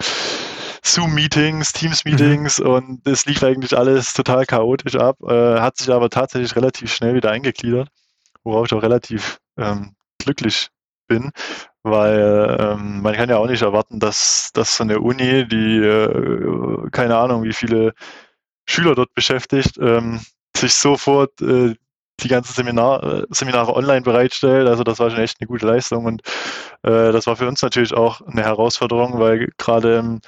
[0.84, 2.68] Zoom-Meetings, Teams-Meetings mhm.
[2.68, 7.16] und es lief eigentlich alles total chaotisch ab, äh, hat sich aber tatsächlich relativ schnell
[7.16, 7.90] wieder eingegliedert,
[8.44, 10.70] worauf ich auch relativ ähm, glücklich
[11.08, 11.32] bin,
[11.84, 16.90] weil ähm, man kann ja auch nicht erwarten, dass, dass so eine Uni, die äh,
[16.92, 17.94] keine Ahnung, wie viele
[18.68, 20.22] Schüler dort beschäftigt, ähm,
[20.56, 21.76] sich sofort äh,
[22.22, 24.68] die ganzen Seminar, äh, Seminare online bereitstellt.
[24.68, 26.22] Also das war schon echt eine gute Leistung und
[26.84, 30.22] äh, das war für uns natürlich auch eine Herausforderung, weil gerade im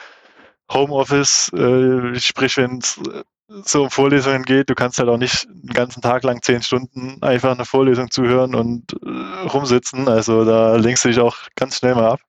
[0.72, 3.00] Homeoffice, äh, sprich wenn es
[3.48, 7.22] so um Vorlesungen geht, du kannst halt auch nicht den ganzen Tag lang zehn Stunden
[7.22, 10.08] einfach eine Vorlesung zuhören und äh, rumsitzen.
[10.08, 12.20] Also da lenkst du dich auch ganz schnell mal ab.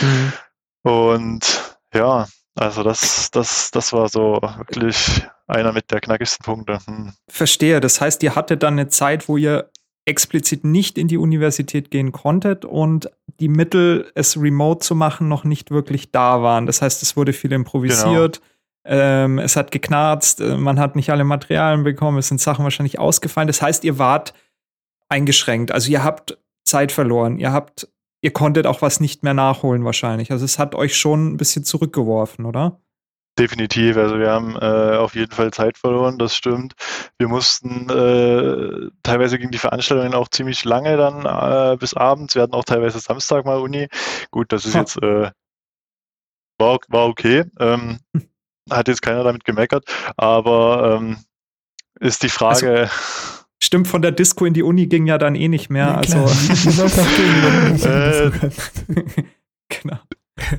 [0.00, 0.32] Mhm.
[0.82, 6.78] Und ja, also das, das, das war so wirklich einer mit der knackigsten Punkte.
[6.86, 7.12] Hm.
[7.28, 7.80] Verstehe.
[7.80, 9.70] Das heißt, ihr hattet dann eine Zeit, wo ihr
[10.06, 15.44] explizit nicht in die Universität gehen konntet und die Mittel, es remote zu machen, noch
[15.44, 16.66] nicht wirklich da waren.
[16.66, 18.40] Das heißt, es wurde viel improvisiert.
[18.40, 18.50] Genau
[18.84, 22.98] ähm, es hat geknarzt, äh, man hat nicht alle Materialien bekommen, es sind Sachen wahrscheinlich
[22.98, 23.46] ausgefallen.
[23.46, 24.34] Das heißt, ihr wart
[25.08, 25.72] eingeschränkt.
[25.72, 27.38] Also ihr habt Zeit verloren.
[27.38, 27.88] Ihr habt,
[28.22, 30.30] ihr konntet auch was nicht mehr nachholen wahrscheinlich.
[30.32, 32.80] Also es hat euch schon ein bisschen zurückgeworfen, oder?
[33.38, 36.74] Definitiv, also wir haben äh, auf jeden Fall Zeit verloren, das stimmt.
[37.16, 42.34] Wir mussten, äh, teilweise ging die Veranstaltungen auch ziemlich lange dann äh, bis abends.
[42.34, 43.88] Wir hatten auch teilweise Samstag mal Uni.
[44.30, 45.30] Gut, das ist jetzt, äh,
[46.58, 47.44] war, war okay.
[47.58, 48.22] Ähm, hm
[48.68, 49.84] hat jetzt keiner damit gemeckert,
[50.16, 51.18] aber ähm,
[52.00, 52.80] ist die Frage.
[52.80, 52.92] Also,
[53.62, 55.86] stimmt, von der Disco in die Uni ging ja dann eh nicht mehr.
[55.86, 56.18] Ja, also.
[57.88, 58.30] Äh,
[59.68, 59.98] genau.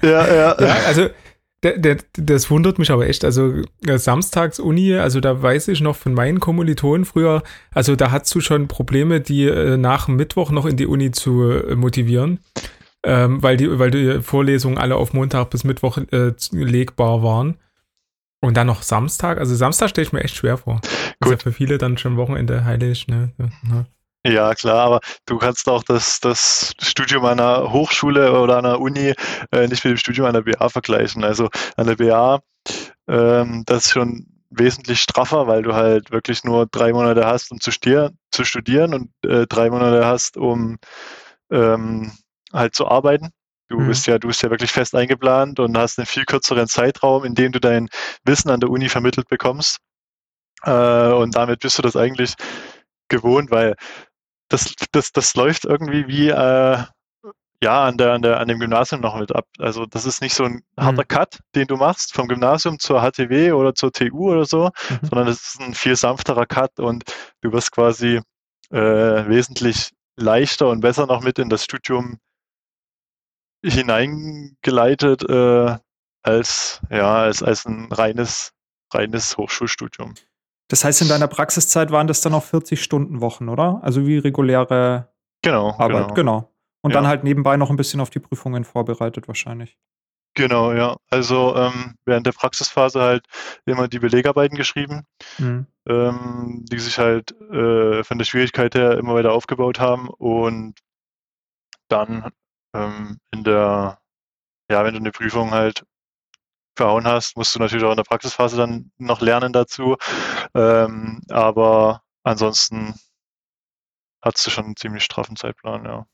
[0.01, 0.55] Ja, ja.
[0.59, 1.09] ja also
[1.63, 3.23] der, der, das wundert mich aber echt.
[3.23, 3.53] Also
[3.85, 8.33] äh, samstags Uni, also da weiß ich noch von meinen Kommilitonen früher, also da hattest
[8.33, 12.39] du schon Probleme, die äh, nach Mittwoch noch in die Uni zu äh, motivieren.
[13.03, 17.57] Ähm, weil, die, weil die Vorlesungen alle auf Montag bis Mittwoch äh, legbar waren.
[18.41, 19.37] Und dann noch Samstag.
[19.37, 20.81] Also Samstag stelle ich mir echt schwer vor.
[21.21, 21.25] Gut.
[21.25, 23.07] Ist ja für viele dann schon Wochenende heilig.
[23.07, 23.31] Ne?
[23.37, 23.85] Ja.
[24.23, 29.15] Ja, klar, aber du kannst auch das, das Studium einer Hochschule oder einer Uni
[29.51, 31.23] äh, nicht mit dem Studium einer BA vergleichen.
[31.23, 32.39] Also an der BA,
[33.07, 37.59] ähm, das ist schon wesentlich straffer, weil du halt wirklich nur drei Monate hast, um
[37.59, 40.77] zu, stier zu studieren und äh, drei Monate hast, um
[41.49, 42.11] ähm,
[42.53, 43.31] halt zu arbeiten.
[43.71, 43.87] Du mhm.
[43.87, 47.35] bist ja, du bist ja wirklich fest eingeplant und hast einen viel kürzeren Zeitraum, in
[47.35, 47.89] dem du dein
[48.25, 49.79] Wissen an der Uni vermittelt bekommst.
[50.63, 52.35] Äh, und damit bist du das eigentlich
[53.07, 53.75] gewohnt, weil
[54.49, 56.83] das, das, das läuft irgendwie wie äh,
[57.63, 59.45] ja an der, an der, an dem Gymnasium noch mit ab.
[59.57, 61.07] Also das ist nicht so ein harter mhm.
[61.07, 65.07] Cut, den du machst vom Gymnasium zur HTW oder zur TU oder so, mhm.
[65.07, 67.03] sondern es ist ein viel sanfterer Cut und
[67.41, 68.19] du wirst quasi
[68.71, 72.17] äh, wesentlich leichter und besser noch mit in das Studium
[73.63, 75.77] hineingeleitet äh,
[76.23, 78.53] als, ja, als, als ein reines,
[78.93, 80.15] reines Hochschulstudium.
[80.67, 83.81] Das heißt, in deiner Praxiszeit waren das dann auch 40-Stunden-Wochen, oder?
[83.83, 85.09] Also wie reguläre
[85.41, 86.09] genau, Arbeit.
[86.09, 86.13] Genau.
[86.13, 86.53] genau.
[86.81, 86.95] Und ja.
[86.95, 89.77] dann halt nebenbei noch ein bisschen auf die Prüfungen vorbereitet, wahrscheinlich.
[90.33, 90.95] Genau, ja.
[91.09, 93.25] Also ähm, während der Praxisphase halt
[93.65, 95.05] immer die Belegarbeiten geschrieben,
[95.37, 95.67] mhm.
[95.87, 100.79] ähm, die sich halt äh, von der Schwierigkeit her immer weiter aufgebaut haben und
[101.89, 102.31] dann
[102.73, 103.99] ähm, in der,
[104.69, 105.83] ja, wenn du eine Prüfung halt
[106.75, 109.97] verhauen hast, musst du natürlich auch in der Praxisphase dann noch lernen dazu.
[110.55, 112.95] Ähm, aber ansonsten
[114.21, 116.05] hast du schon einen ziemlich straffen Zeitplan, ja.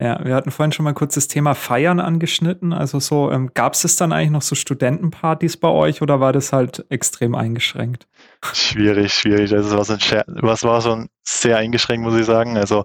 [0.00, 2.72] Ja, wir hatten vorhin schon mal kurz das Thema Feiern angeschnitten.
[2.72, 6.52] Also so, ähm, gab es dann eigentlich noch so Studentenpartys bei euch oder war das
[6.52, 8.06] halt extrem eingeschränkt?
[8.52, 9.52] Schwierig, schwierig.
[9.52, 12.56] Also was, was war schon sehr eingeschränkt, muss ich sagen.
[12.56, 12.84] Also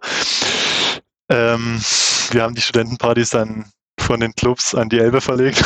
[1.29, 1.79] ähm,
[2.31, 5.63] wir haben die Studentenpartys dann von den Clubs an die Elbe verlegt.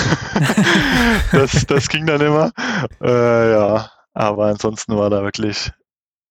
[1.31, 2.51] das, das ging dann immer.
[3.01, 5.71] Äh, ja, aber ansonsten war da wirklich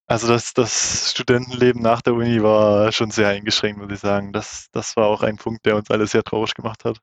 [0.06, 4.32] Also das, das Studentenleben nach der Uni war schon sehr eingeschränkt, muss ich sagen.
[4.32, 6.98] Das, das war auch ein Punkt, der uns alle sehr traurig gemacht hat.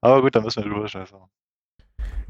[0.00, 1.06] Aber gut, da müssen wir drüber schauen.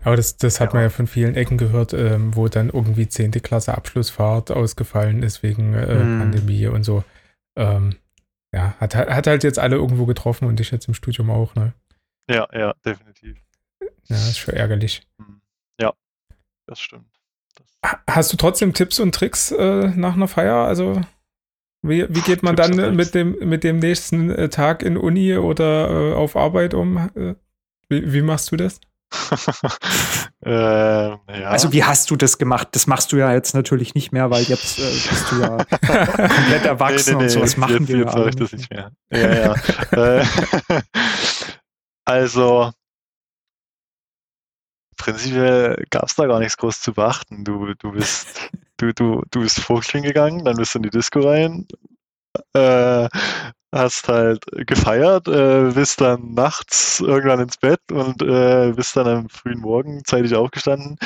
[0.02, 0.74] Aber das, das hat ja.
[0.74, 3.32] man ja von vielen Ecken gehört, ähm, wo dann irgendwie 10.
[3.42, 6.18] Klasse Abschlussfahrt ausgefallen ist wegen äh, hm.
[6.20, 7.04] Pandemie und so.
[7.56, 7.96] Ähm,
[8.52, 11.72] ja, hat, hat halt jetzt alle irgendwo getroffen und ich jetzt im Studium auch, ne?
[12.28, 13.38] Ja, ja, definitiv.
[14.04, 15.06] Ja, ist schon ärgerlich.
[15.18, 15.40] Hm.
[15.80, 15.94] Ja,
[16.66, 17.06] das stimmt.
[18.06, 20.64] Hast du trotzdem Tipps und Tricks äh, nach einer Feier?
[20.64, 21.00] Also
[21.82, 25.36] wie, wie geht man Tipps dann mit dem, mit dem nächsten äh, Tag in Uni
[25.36, 27.10] oder äh, auf Arbeit um?
[27.14, 27.36] Äh,
[27.88, 28.80] wie, wie, machst du das?
[30.44, 31.18] äh, ja.
[31.48, 32.68] Also wie hast du das gemacht?
[32.72, 35.56] Das machst du ja jetzt natürlich nicht mehr, weil jetzt äh, bist du ja
[36.26, 38.92] komplett erwachsen nee, nee, und sowas machen jetzt, wir jetzt ja ich das nicht mehr.
[39.10, 39.54] Ja,
[39.92, 40.22] ja.
[42.04, 42.72] also
[44.96, 47.44] prinzipiell gab es da gar nichts groß zu beachten.
[47.44, 51.20] Du, du bist, du, du, du bist Vogtling gegangen, dann bist du in die Disco
[51.20, 51.66] rein,
[52.54, 53.08] äh,
[53.72, 59.28] hast halt gefeiert, äh, bist dann nachts irgendwann ins Bett und äh, bist dann am
[59.28, 60.96] frühen Morgen zeitig aufgestanden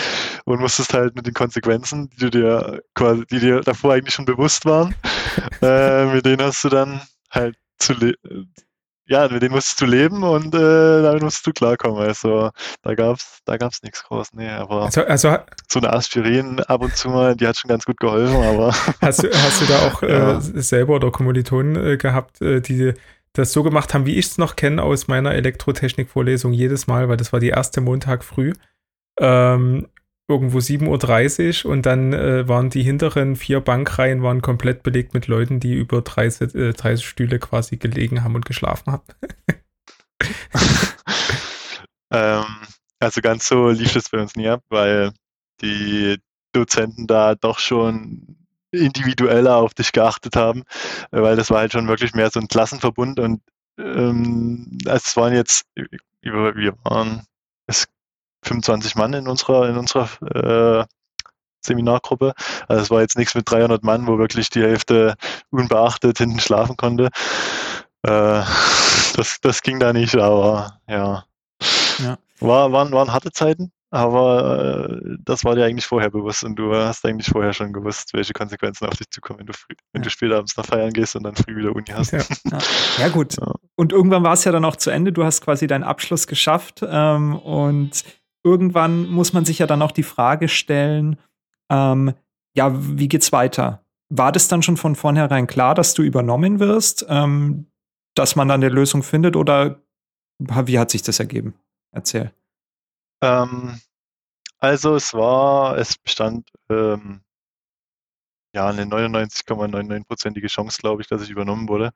[0.45, 4.25] und musstest halt mit den Konsequenzen, die du dir quasi, die dir davor eigentlich schon
[4.25, 4.95] bewusst waren,
[5.63, 7.01] äh, mit denen hast du dann
[7.31, 7.95] halt zu,
[9.07, 11.99] ja, mit denen musstest du leben und äh, damit musstest du klarkommen.
[11.99, 12.51] Also
[12.83, 15.37] da gab's, da gab's nichts groß, nee, aber also, also,
[15.69, 18.75] so eine Aspirin ab und zu mal, die hat schon ganz gut geholfen, aber.
[19.01, 20.39] Hast du, hast du da auch ja.
[20.39, 22.95] äh, selber oder Kommilitonen äh, gehabt, äh, die
[23.35, 27.17] das so gemacht haben, wie ich es noch kenne aus meiner Elektrotechnik-Vorlesung jedes Mal, weil
[27.17, 28.53] das war die erste Montag früh.
[29.19, 29.89] Ähm,
[30.29, 35.27] irgendwo 7.30 Uhr und dann äh, waren die hinteren vier Bankreihen waren komplett belegt mit
[35.27, 39.05] Leuten, die über drei, äh, drei Stühle quasi gelegen haben und geschlafen haben.
[42.11, 42.45] ähm,
[43.01, 45.13] also ganz so lief es bei uns nie ab, weil
[45.61, 46.17] die
[46.53, 48.39] Dozenten da doch schon
[48.71, 50.65] individueller auf dich geachtet haben,
[51.11, 53.41] weil das war halt schon wirklich mehr so ein Klassenverbund und
[53.79, 55.67] ähm, es waren jetzt,
[56.23, 57.27] wir waren,
[58.45, 60.85] 25 Mann in unserer, in unserer äh,
[61.65, 62.35] Seminargruppe.
[62.69, 65.15] Also es war jetzt nichts mit 300 Mann, wo wirklich die Hälfte
[65.51, 67.09] unbeachtet hinten schlafen konnte.
[68.03, 68.43] Äh,
[69.17, 71.25] das, das ging da nicht, aber ja.
[71.99, 72.19] ja.
[72.41, 76.75] War, waren, waren harte Zeiten, aber äh, das war dir eigentlich vorher bewusst und du
[76.75, 80.05] hast eigentlich vorher schon gewusst, welche Konsequenzen auf dich zukommen, wenn du, früh, wenn ja.
[80.05, 82.11] du später abends nach Feiern gehst und dann früh wieder Uni hast.
[82.11, 82.19] Ja,
[82.51, 82.59] ja.
[82.99, 83.37] ja gut.
[83.77, 85.13] Und irgendwann war es ja dann auch zu Ende.
[85.13, 88.05] Du hast quasi deinen Abschluss geschafft ähm, und
[88.45, 91.19] irgendwann muss man sich ja dann auch die Frage stellen,
[91.71, 92.15] ähm,
[92.55, 93.85] ja, wie geht's weiter?
[94.11, 97.67] War das dann schon von vornherein klar, dass du übernommen wirst, ähm,
[98.15, 99.81] dass man dann eine Lösung findet oder
[100.39, 101.55] wie hat sich das ergeben?
[101.91, 102.33] Erzähl.
[103.23, 103.81] Ähm,
[104.59, 107.23] also es war, es bestand ähm,
[108.55, 111.93] ja eine 99,99-prozentige Chance, glaube ich, dass ich übernommen wurde,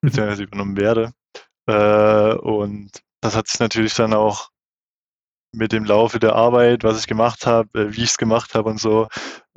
[0.00, 0.08] mhm.
[0.08, 1.12] beziehungsweise übernommen werde.
[1.66, 4.50] Äh, und das hat sich natürlich dann auch
[5.56, 8.68] mit dem Laufe der Arbeit, was ich gemacht habe, äh, wie ich es gemacht habe
[8.68, 9.08] und so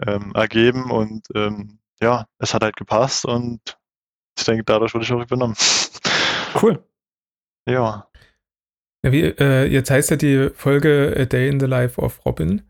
[0.05, 0.91] ähm, ergeben.
[0.91, 3.77] Und ähm, ja, es hat halt gepasst und
[4.37, 5.55] ich denke, dadurch wurde ich auch übernommen.
[6.59, 6.83] Cool.
[7.67, 8.07] Ja.
[9.05, 12.63] ja wie, äh, jetzt heißt ja die Folge A Day in the Life of Robin.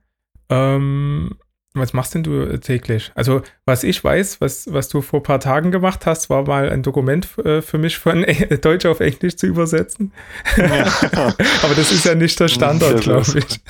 [0.50, 1.40] Ähm,
[1.74, 3.12] was machst denn du äh, täglich?
[3.16, 6.70] Also, was ich weiß, was, was du vor ein paar Tagen gemacht hast, war mal
[6.70, 8.26] ein Dokument äh, für mich von
[8.62, 10.14] Deutsch auf Englisch zu übersetzen.
[10.58, 10.88] Ja.
[11.64, 13.62] Aber das ist ja nicht der Standard, glaube ich.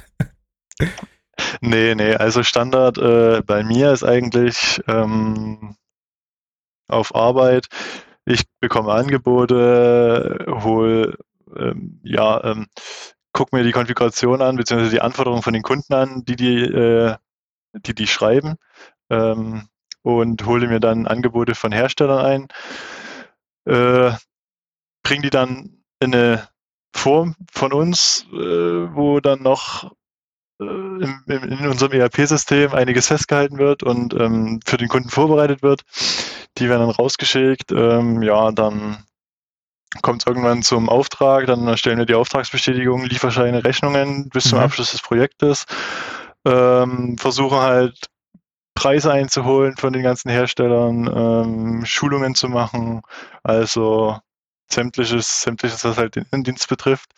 [1.62, 5.75] Nee, nee, also Standard äh, bei mir ist eigentlich ähm,
[6.88, 7.67] auf Arbeit.
[8.25, 11.17] Ich bekomme Angebote, hol,
[11.57, 12.67] ähm, ja, ähm,
[13.33, 17.15] guck mir die Konfiguration an, beziehungsweise die Anforderungen von den Kunden an, die die äh,
[17.73, 18.55] die die schreiben
[19.10, 19.67] ähm,
[20.01, 22.47] und hole mir dann Angebote von Herstellern ein,
[23.65, 24.15] äh,
[25.03, 26.47] bringe die dann in eine
[26.93, 29.91] Form von uns, äh, wo dann noch
[30.60, 35.62] äh, im, im, in unserem ERP-System einiges festgehalten wird und ähm, für den Kunden vorbereitet
[35.62, 35.82] wird.
[36.58, 37.71] Die werden dann rausgeschickt.
[37.71, 39.03] Ähm, ja, dann
[40.01, 44.65] kommt es irgendwann zum Auftrag, dann erstellen wir die Auftragsbestätigung, Lieferscheine, Rechnungen bis zum mhm.
[44.65, 45.65] Abschluss des Projektes
[46.49, 48.07] ähm, versuchen halt
[48.75, 53.01] Preise einzuholen von den ganzen Herstellern, ähm, Schulungen zu machen,
[53.43, 54.17] also
[54.71, 57.09] sämtliches, sämtliches, was halt den Innendienst betrifft.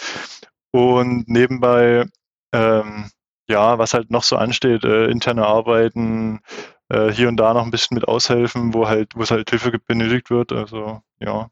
[0.71, 2.05] Und nebenbei,
[2.53, 3.11] ähm,
[3.49, 6.41] ja, was halt noch so ansteht, äh, interne Arbeiten,
[6.89, 9.71] äh, hier und da noch ein bisschen mit aushelfen, wo halt, wo es halt Hilfe
[9.79, 10.51] benötigt wird.
[10.51, 11.49] Also ja,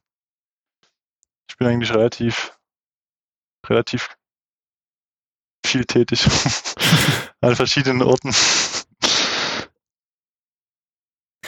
[1.50, 2.58] ich bin eigentlich relativ,
[3.68, 4.19] relativ
[5.70, 6.26] viel tätig.
[7.42, 8.32] an verschiedenen Orten.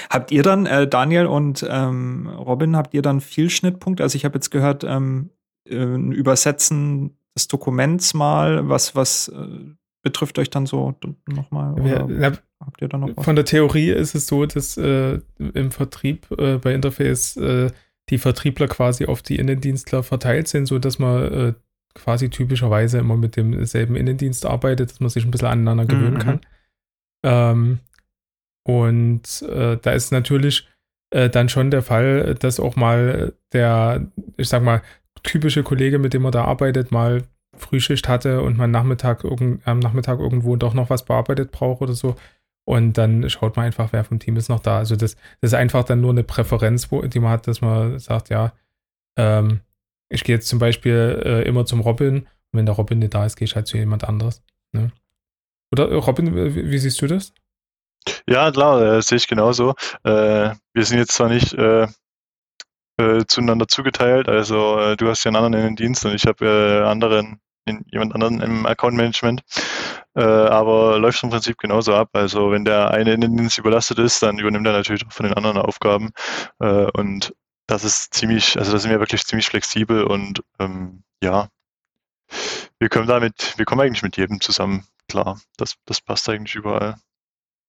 [0.10, 4.04] Habt ihr dann, äh, Daniel und ähm, Robin, habt ihr dann viel Schnittpunkte?
[4.04, 5.30] Also ich habe jetzt gehört, ähm,
[5.66, 9.48] äh, ein Übersetzen des Dokuments mal, was, was äh,
[10.02, 10.96] betrifft euch dann so
[11.28, 11.76] nochmal?
[11.88, 13.24] Ja, habt ihr da noch was?
[13.24, 17.72] Von der Theorie ist es so, dass äh, im Vertrieb äh, bei Interface äh,
[18.10, 21.54] die Vertriebler quasi auf die Innendienstler verteilt sind, sodass man äh,
[21.94, 26.20] quasi typischerweise immer mit demselben Innendienst arbeitet, dass man sich ein bisschen aneinander gewöhnen mhm.
[26.20, 26.42] kann.
[27.24, 27.80] Ähm,
[28.64, 30.68] und äh, da ist natürlich
[31.12, 34.82] äh, dann schon der Fall, dass auch mal der, ich sag mal,
[35.24, 37.24] typische Kollege, mit dem man da arbeitet, mal
[37.56, 41.94] Frühschicht hatte und man Nachmittag irgend, am Nachmittag irgendwo doch noch was bearbeitet braucht oder
[41.94, 42.16] so.
[42.66, 44.78] Und dann schaut man einfach, wer vom Team ist noch da.
[44.78, 48.00] Also das, das ist einfach dann nur eine Präferenz, wo, die man hat, dass man
[48.00, 48.54] sagt, ja,
[49.18, 49.62] ähm,
[50.12, 53.26] ich gehe jetzt zum Beispiel äh, immer zum Robin und wenn der Robin nicht da
[53.26, 54.44] ist, gehe ich halt zu jemand anderes.
[54.74, 54.92] Ne?
[55.72, 57.34] Oder äh, Robin, wie, wie, siehst du das?
[58.28, 59.76] Ja, klar, äh, sehe ich genauso.
[60.04, 61.88] Äh, wir sind jetzt zwar nicht äh,
[62.98, 66.86] äh, zueinander zugeteilt, also du hast ja einen anderen in den Dienst und ich habe
[66.88, 69.44] anderen in jemand anderen im Account Management.
[70.14, 72.10] Äh, aber läuft im Prinzip genauso ab.
[72.14, 75.26] Also wenn der eine in den Dienst überlastet ist, dann übernimmt er natürlich auch von
[75.26, 76.10] den anderen Aufgaben.
[76.60, 77.34] Äh, und
[77.72, 81.48] das ist ziemlich, also da sind wir wirklich ziemlich flexibel und ähm, ja,
[82.80, 84.86] wir kommen damit, wir kommen eigentlich mit jedem zusammen.
[85.08, 86.96] Klar, das, das passt eigentlich überall.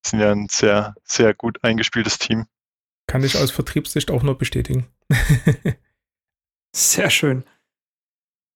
[0.03, 2.47] Wir sind ja ein sehr, sehr gut eingespieltes Team.
[3.07, 4.89] Kann ich aus Vertriebssicht auch nur bestätigen.
[6.75, 7.45] sehr schön.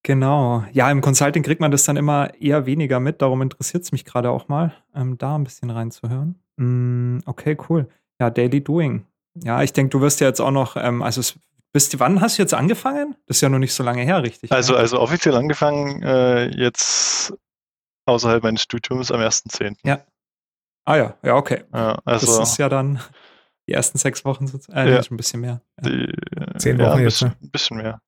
[0.02, 0.64] Genau.
[0.72, 3.22] Ja, im Consulting kriegt man das dann immer eher weniger mit.
[3.22, 6.40] Darum interessiert es mich gerade auch mal, ähm, da ein bisschen reinzuhören.
[6.56, 7.88] Mm, okay, cool.
[8.20, 9.06] Ja, Daily Doing.
[9.44, 11.22] Ja, ich denke, du wirst ja jetzt auch noch, ähm, also
[11.72, 13.16] bist, wann hast du jetzt angefangen?
[13.26, 14.50] Das ist ja noch nicht so lange her, richtig?
[14.50, 14.78] Also, ne?
[14.78, 17.34] also offiziell angefangen äh, jetzt
[18.06, 19.76] außerhalb meines Studiums am 1.10.
[19.84, 20.00] Ja.
[20.84, 21.64] Ah ja, ja, okay.
[21.74, 23.00] Ja, also, das ist ja dann
[23.68, 25.60] die ersten sechs Wochen, äh, ja, ein bisschen mehr.
[25.82, 25.90] Ja.
[25.90, 26.14] Die,
[26.58, 27.22] Zehn Wochen ja, jetzt.
[27.22, 27.50] Ein bisschen, ne?
[27.50, 28.00] bisschen mehr.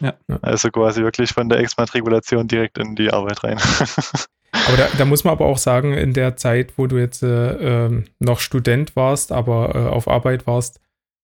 [0.00, 0.14] Ja.
[0.42, 3.58] Also quasi wirklich von der Exmatrikulation direkt in die Arbeit rein.
[4.68, 7.86] Aber da, da, muss man aber auch sagen, in der Zeit, wo du jetzt äh,
[7.86, 10.80] ähm, noch Student warst, aber äh, auf Arbeit warst,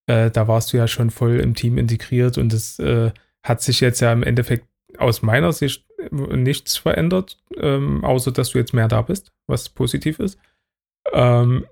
[0.07, 3.11] äh, da warst du ja schon voll im Team integriert und es äh,
[3.43, 4.67] hat sich jetzt ja im Endeffekt
[4.99, 10.19] aus meiner Sicht nichts verändert, ähm, außer dass du jetzt mehr da bist, was positiv
[10.19, 10.39] ist.
[11.13, 11.67] Ähm,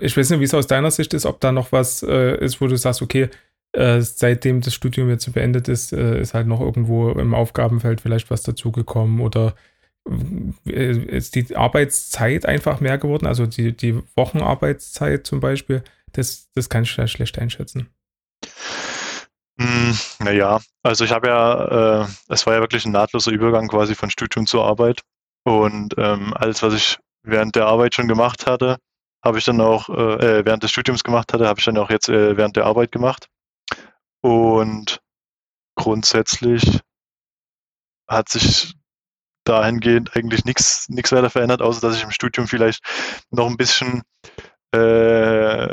[0.00, 2.60] ich weiß nicht, wie es aus deiner Sicht ist, ob da noch was äh, ist,
[2.60, 3.28] wo du sagst, okay,
[3.72, 8.30] äh, seitdem das Studium jetzt beendet ist, äh, ist halt noch irgendwo im Aufgabenfeld vielleicht
[8.30, 9.52] was dazugekommen oder äh,
[10.64, 16.84] ist die Arbeitszeit einfach mehr geworden, also die, die Wochenarbeitszeit zum Beispiel, das, das kann
[16.84, 17.88] ich schlecht einschätzen.
[19.58, 23.94] Hm, naja, also ich habe ja, äh, es war ja wirklich ein nahtloser Übergang quasi
[23.94, 25.00] von Studium zur Arbeit
[25.44, 28.76] und ähm, alles, was ich während der Arbeit schon gemacht hatte,
[29.24, 32.08] habe ich dann auch, äh, während des Studiums gemacht hatte, habe ich dann auch jetzt
[32.08, 33.28] äh, während der Arbeit gemacht.
[34.20, 35.00] Und
[35.74, 36.80] grundsätzlich
[38.08, 38.74] hat sich
[39.48, 42.82] dahingehend eigentlich nichts weiter verändert, außer dass ich im Studium vielleicht
[43.30, 44.02] noch ein bisschen
[44.72, 45.66] äh,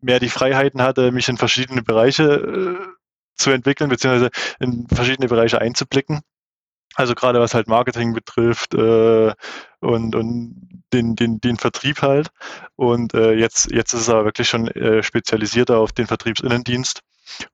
[0.00, 2.86] mehr die Freiheiten hatte, mich in verschiedene Bereiche äh,
[3.34, 6.20] zu entwickeln, beziehungsweise in verschiedene Bereiche einzublicken.
[6.94, 9.32] Also gerade was halt Marketing betrifft äh,
[9.80, 12.28] und, und den, den, den Vertrieb halt.
[12.76, 17.02] Und äh, jetzt, jetzt ist es aber wirklich schon äh, spezialisierter auf den Vertriebsinnendienst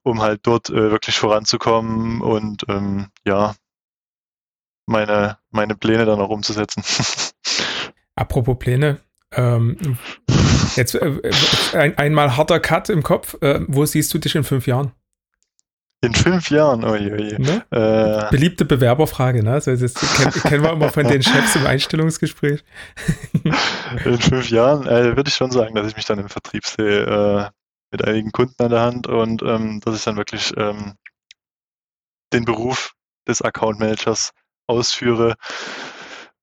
[0.02, 3.54] um halt dort äh, wirklich voranzukommen und ähm, ja,
[4.86, 6.82] meine, meine Pläne dann auch umzusetzen.
[8.14, 9.00] Apropos Pläne,
[9.32, 9.76] ähm,
[10.76, 11.32] jetzt äh,
[11.72, 13.36] ein, einmal harter Cut im Kopf.
[13.40, 14.92] Äh, wo siehst du dich in fünf Jahren?
[16.04, 17.40] In fünf Jahren, oje, oje.
[17.40, 17.64] Ne?
[17.70, 19.52] Äh, Beliebte Bewerberfrage, ne?
[19.52, 22.64] Also das kennen, kennen wir immer von den Chefs im Einstellungsgespräch.
[24.04, 27.04] in fünf Jahren äh, würde ich schon sagen, dass ich mich dann im Vertrieb sehe.
[27.04, 27.50] Äh,
[27.92, 30.94] mit einigen Kunden an der Hand und ähm, dass ich dann wirklich ähm,
[32.32, 32.94] den Beruf
[33.28, 34.32] des Account Managers
[34.72, 35.35] ausführe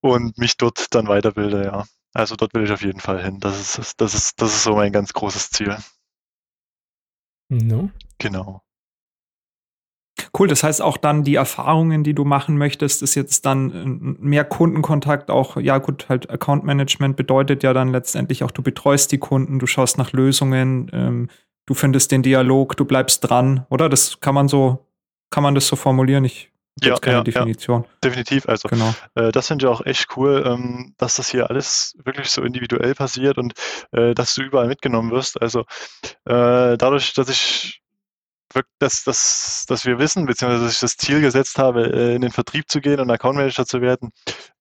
[0.01, 1.85] und mich dort dann weiterbilde, ja.
[2.13, 3.39] Also dort will ich auf jeden Fall hin.
[3.39, 5.77] Das ist, das ist, das ist so mein ganz großes Ziel.
[7.49, 7.89] No.
[8.17, 8.61] Genau.
[10.37, 13.85] Cool, das heißt auch dann die Erfahrungen, die du machen möchtest, ist jetzt dann äh,
[14.19, 19.11] mehr Kundenkontakt, auch, ja gut, halt Account Management bedeutet ja dann letztendlich auch, du betreust
[19.11, 21.29] die Kunden, du schaust nach Lösungen, ähm,
[21.65, 23.89] du findest den Dialog, du bleibst dran, oder?
[23.89, 24.85] Das kann man so,
[25.29, 26.25] kann man das so formulieren?
[26.25, 26.51] Ich
[26.83, 27.83] ja, keine ja, Definition.
[27.83, 28.47] Ja, definitiv.
[28.47, 28.93] Also genau.
[29.15, 32.95] äh, das finde ich auch echt cool, ähm, dass das hier alles wirklich so individuell
[32.95, 33.53] passiert und
[33.91, 35.41] äh, dass du überall mitgenommen wirst.
[35.41, 35.61] Also
[36.25, 37.81] äh, dadurch, dass ich
[38.79, 42.31] dass, dass, dass wir wissen, beziehungsweise dass ich das Ziel gesetzt habe, äh, in den
[42.31, 44.11] Vertrieb zu gehen und Account Manager zu werden,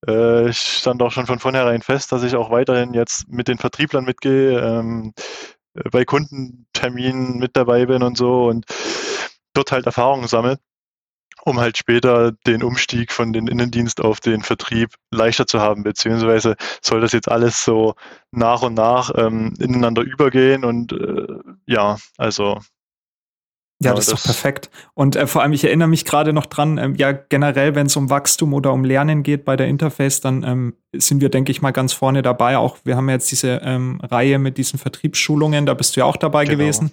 [0.06, 4.04] äh, stand auch schon von vornherein fest, dass ich auch weiterhin jetzt mit den Vertrieblern
[4.04, 5.14] mitgehe, ähm,
[5.74, 8.66] äh, bei Kundenterminen mit dabei bin und so und
[9.54, 10.58] dort halt Erfahrungen sammle,
[11.44, 16.56] um halt später den Umstieg von den Innendienst auf den Vertrieb leichter zu haben, beziehungsweise
[16.82, 17.94] soll das jetzt alles so
[18.30, 21.26] nach und nach ähm, ineinander übergehen und äh,
[21.66, 22.58] ja, also
[23.80, 24.70] ja, das, das ist doch perfekt.
[24.94, 27.96] Und äh, vor allem, ich erinnere mich gerade noch dran, ähm, ja, generell, wenn es
[27.96, 31.62] um Wachstum oder um Lernen geht bei der Interface, dann ähm, sind wir, denke ich
[31.62, 32.58] mal, ganz vorne dabei.
[32.58, 36.16] Auch wir haben jetzt diese ähm, Reihe mit diesen Vertriebsschulungen, da bist du ja auch
[36.16, 36.58] dabei genau.
[36.58, 36.90] gewesen,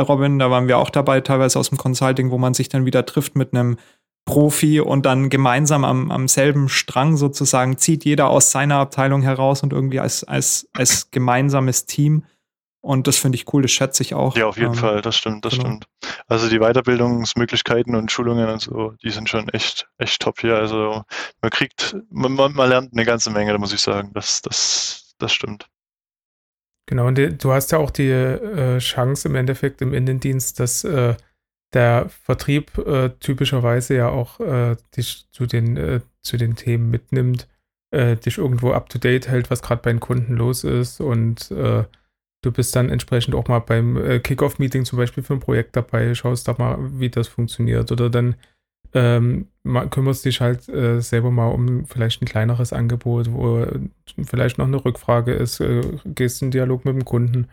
[0.00, 0.38] Robin.
[0.38, 3.36] Da waren wir auch dabei, teilweise aus dem Consulting, wo man sich dann wieder trifft
[3.36, 3.76] mit einem
[4.24, 9.62] Profi und dann gemeinsam am, am selben Strang sozusagen zieht jeder aus seiner Abteilung heraus
[9.62, 12.24] und irgendwie als, als, als gemeinsames Team
[12.82, 14.36] und das finde ich cool, das schätze ich auch.
[14.36, 15.66] Ja, auf jeden ähm, Fall, das stimmt, das genau.
[15.66, 15.86] stimmt.
[16.26, 20.56] Also die Weiterbildungsmöglichkeiten und Schulungen und so, die sind schon echt, echt top hier.
[20.56, 21.04] Also
[21.40, 24.10] man kriegt, man, man lernt eine ganze Menge, da muss ich sagen.
[24.14, 25.68] Das, das, das stimmt.
[26.86, 31.14] Genau, und du hast ja auch die äh, Chance im Endeffekt im Innendienst, dass äh,
[31.72, 37.48] der Vertrieb äh, typischerweise ja auch äh, dich zu den, äh, zu den Themen mitnimmt,
[37.92, 41.54] äh, dich irgendwo up to date hält, was gerade bei den Kunden los ist und
[42.44, 46.48] Du bist dann entsprechend auch mal beim Kickoff-Meeting zum Beispiel für ein Projekt dabei, schaust
[46.48, 47.92] da mal, wie das funktioniert.
[47.92, 48.34] Oder dann
[48.94, 49.46] ähm,
[49.90, 53.66] kümmerst dich halt äh, selber mal um vielleicht ein kleineres Angebot, wo
[54.24, 57.48] vielleicht noch eine Rückfrage ist, äh, gehst in Dialog mit dem Kunden.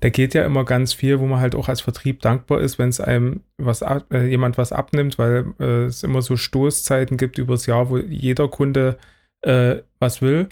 [0.00, 2.88] Da geht ja immer ganz viel, wo man halt auch als Vertrieb dankbar ist, wenn
[2.88, 7.66] es einem was äh, jemand was abnimmt, weil äh, es immer so Stoßzeiten gibt übers
[7.66, 8.98] Jahr, wo jeder Kunde
[9.42, 10.48] äh, was will.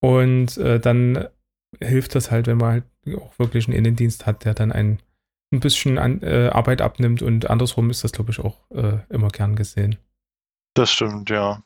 [0.00, 1.26] Und äh, dann
[1.80, 2.84] hilft das halt, wenn man halt
[3.16, 4.98] auch wirklich einen Innendienst hat, der dann ein,
[5.52, 9.28] ein bisschen an, äh, Arbeit abnimmt und andersrum ist das, glaube ich, auch äh, immer
[9.28, 9.96] gern gesehen.
[10.76, 11.62] Das stimmt, ja.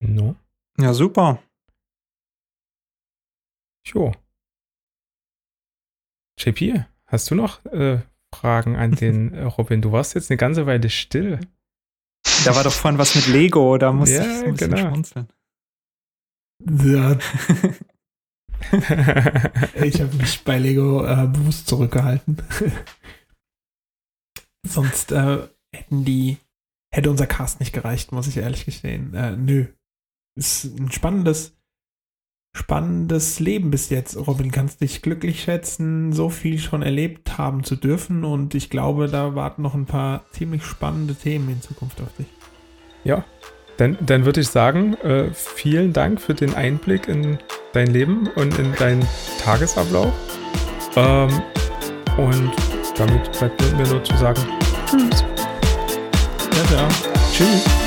[0.00, 0.34] No.
[0.78, 1.40] Ja, super.
[3.86, 4.12] Jo.
[6.38, 8.00] JP, hast du noch äh,
[8.34, 9.80] Fragen an den äh, Robin?
[9.80, 11.38] Du warst jetzt eine ganze Weile still.
[12.44, 14.88] Da war doch vorhin was mit Lego, da musste ja, ich ein bisschen genau.
[14.88, 15.28] schmunzeln.
[16.68, 17.12] Ja,
[19.82, 22.38] ich habe mich bei Lego äh, bewusst zurückgehalten.
[24.66, 26.36] Sonst äh, hätten die,
[26.92, 29.14] hätte unser Cast nicht gereicht, muss ich ehrlich gestehen.
[29.14, 29.66] Äh, nö.
[30.36, 31.56] Ist ein spannendes,
[32.56, 34.16] spannendes Leben bis jetzt.
[34.16, 39.08] Robin, kannst dich glücklich schätzen, so viel schon erlebt haben zu dürfen und ich glaube,
[39.08, 42.26] da warten noch ein paar ziemlich spannende Themen in Zukunft auf dich.
[43.04, 43.24] Ja,
[43.76, 47.38] dann, dann würde ich sagen, äh, vielen Dank für den Einblick in
[47.72, 49.06] dein Leben und in deinen
[49.40, 50.12] Tagesablauf.
[50.96, 51.30] Ähm,
[52.18, 52.52] und
[52.96, 54.42] damit bleibt mir nur zu sagen,
[54.86, 55.24] tschüss.
[56.70, 56.88] Ja.
[57.32, 57.79] Tschüss.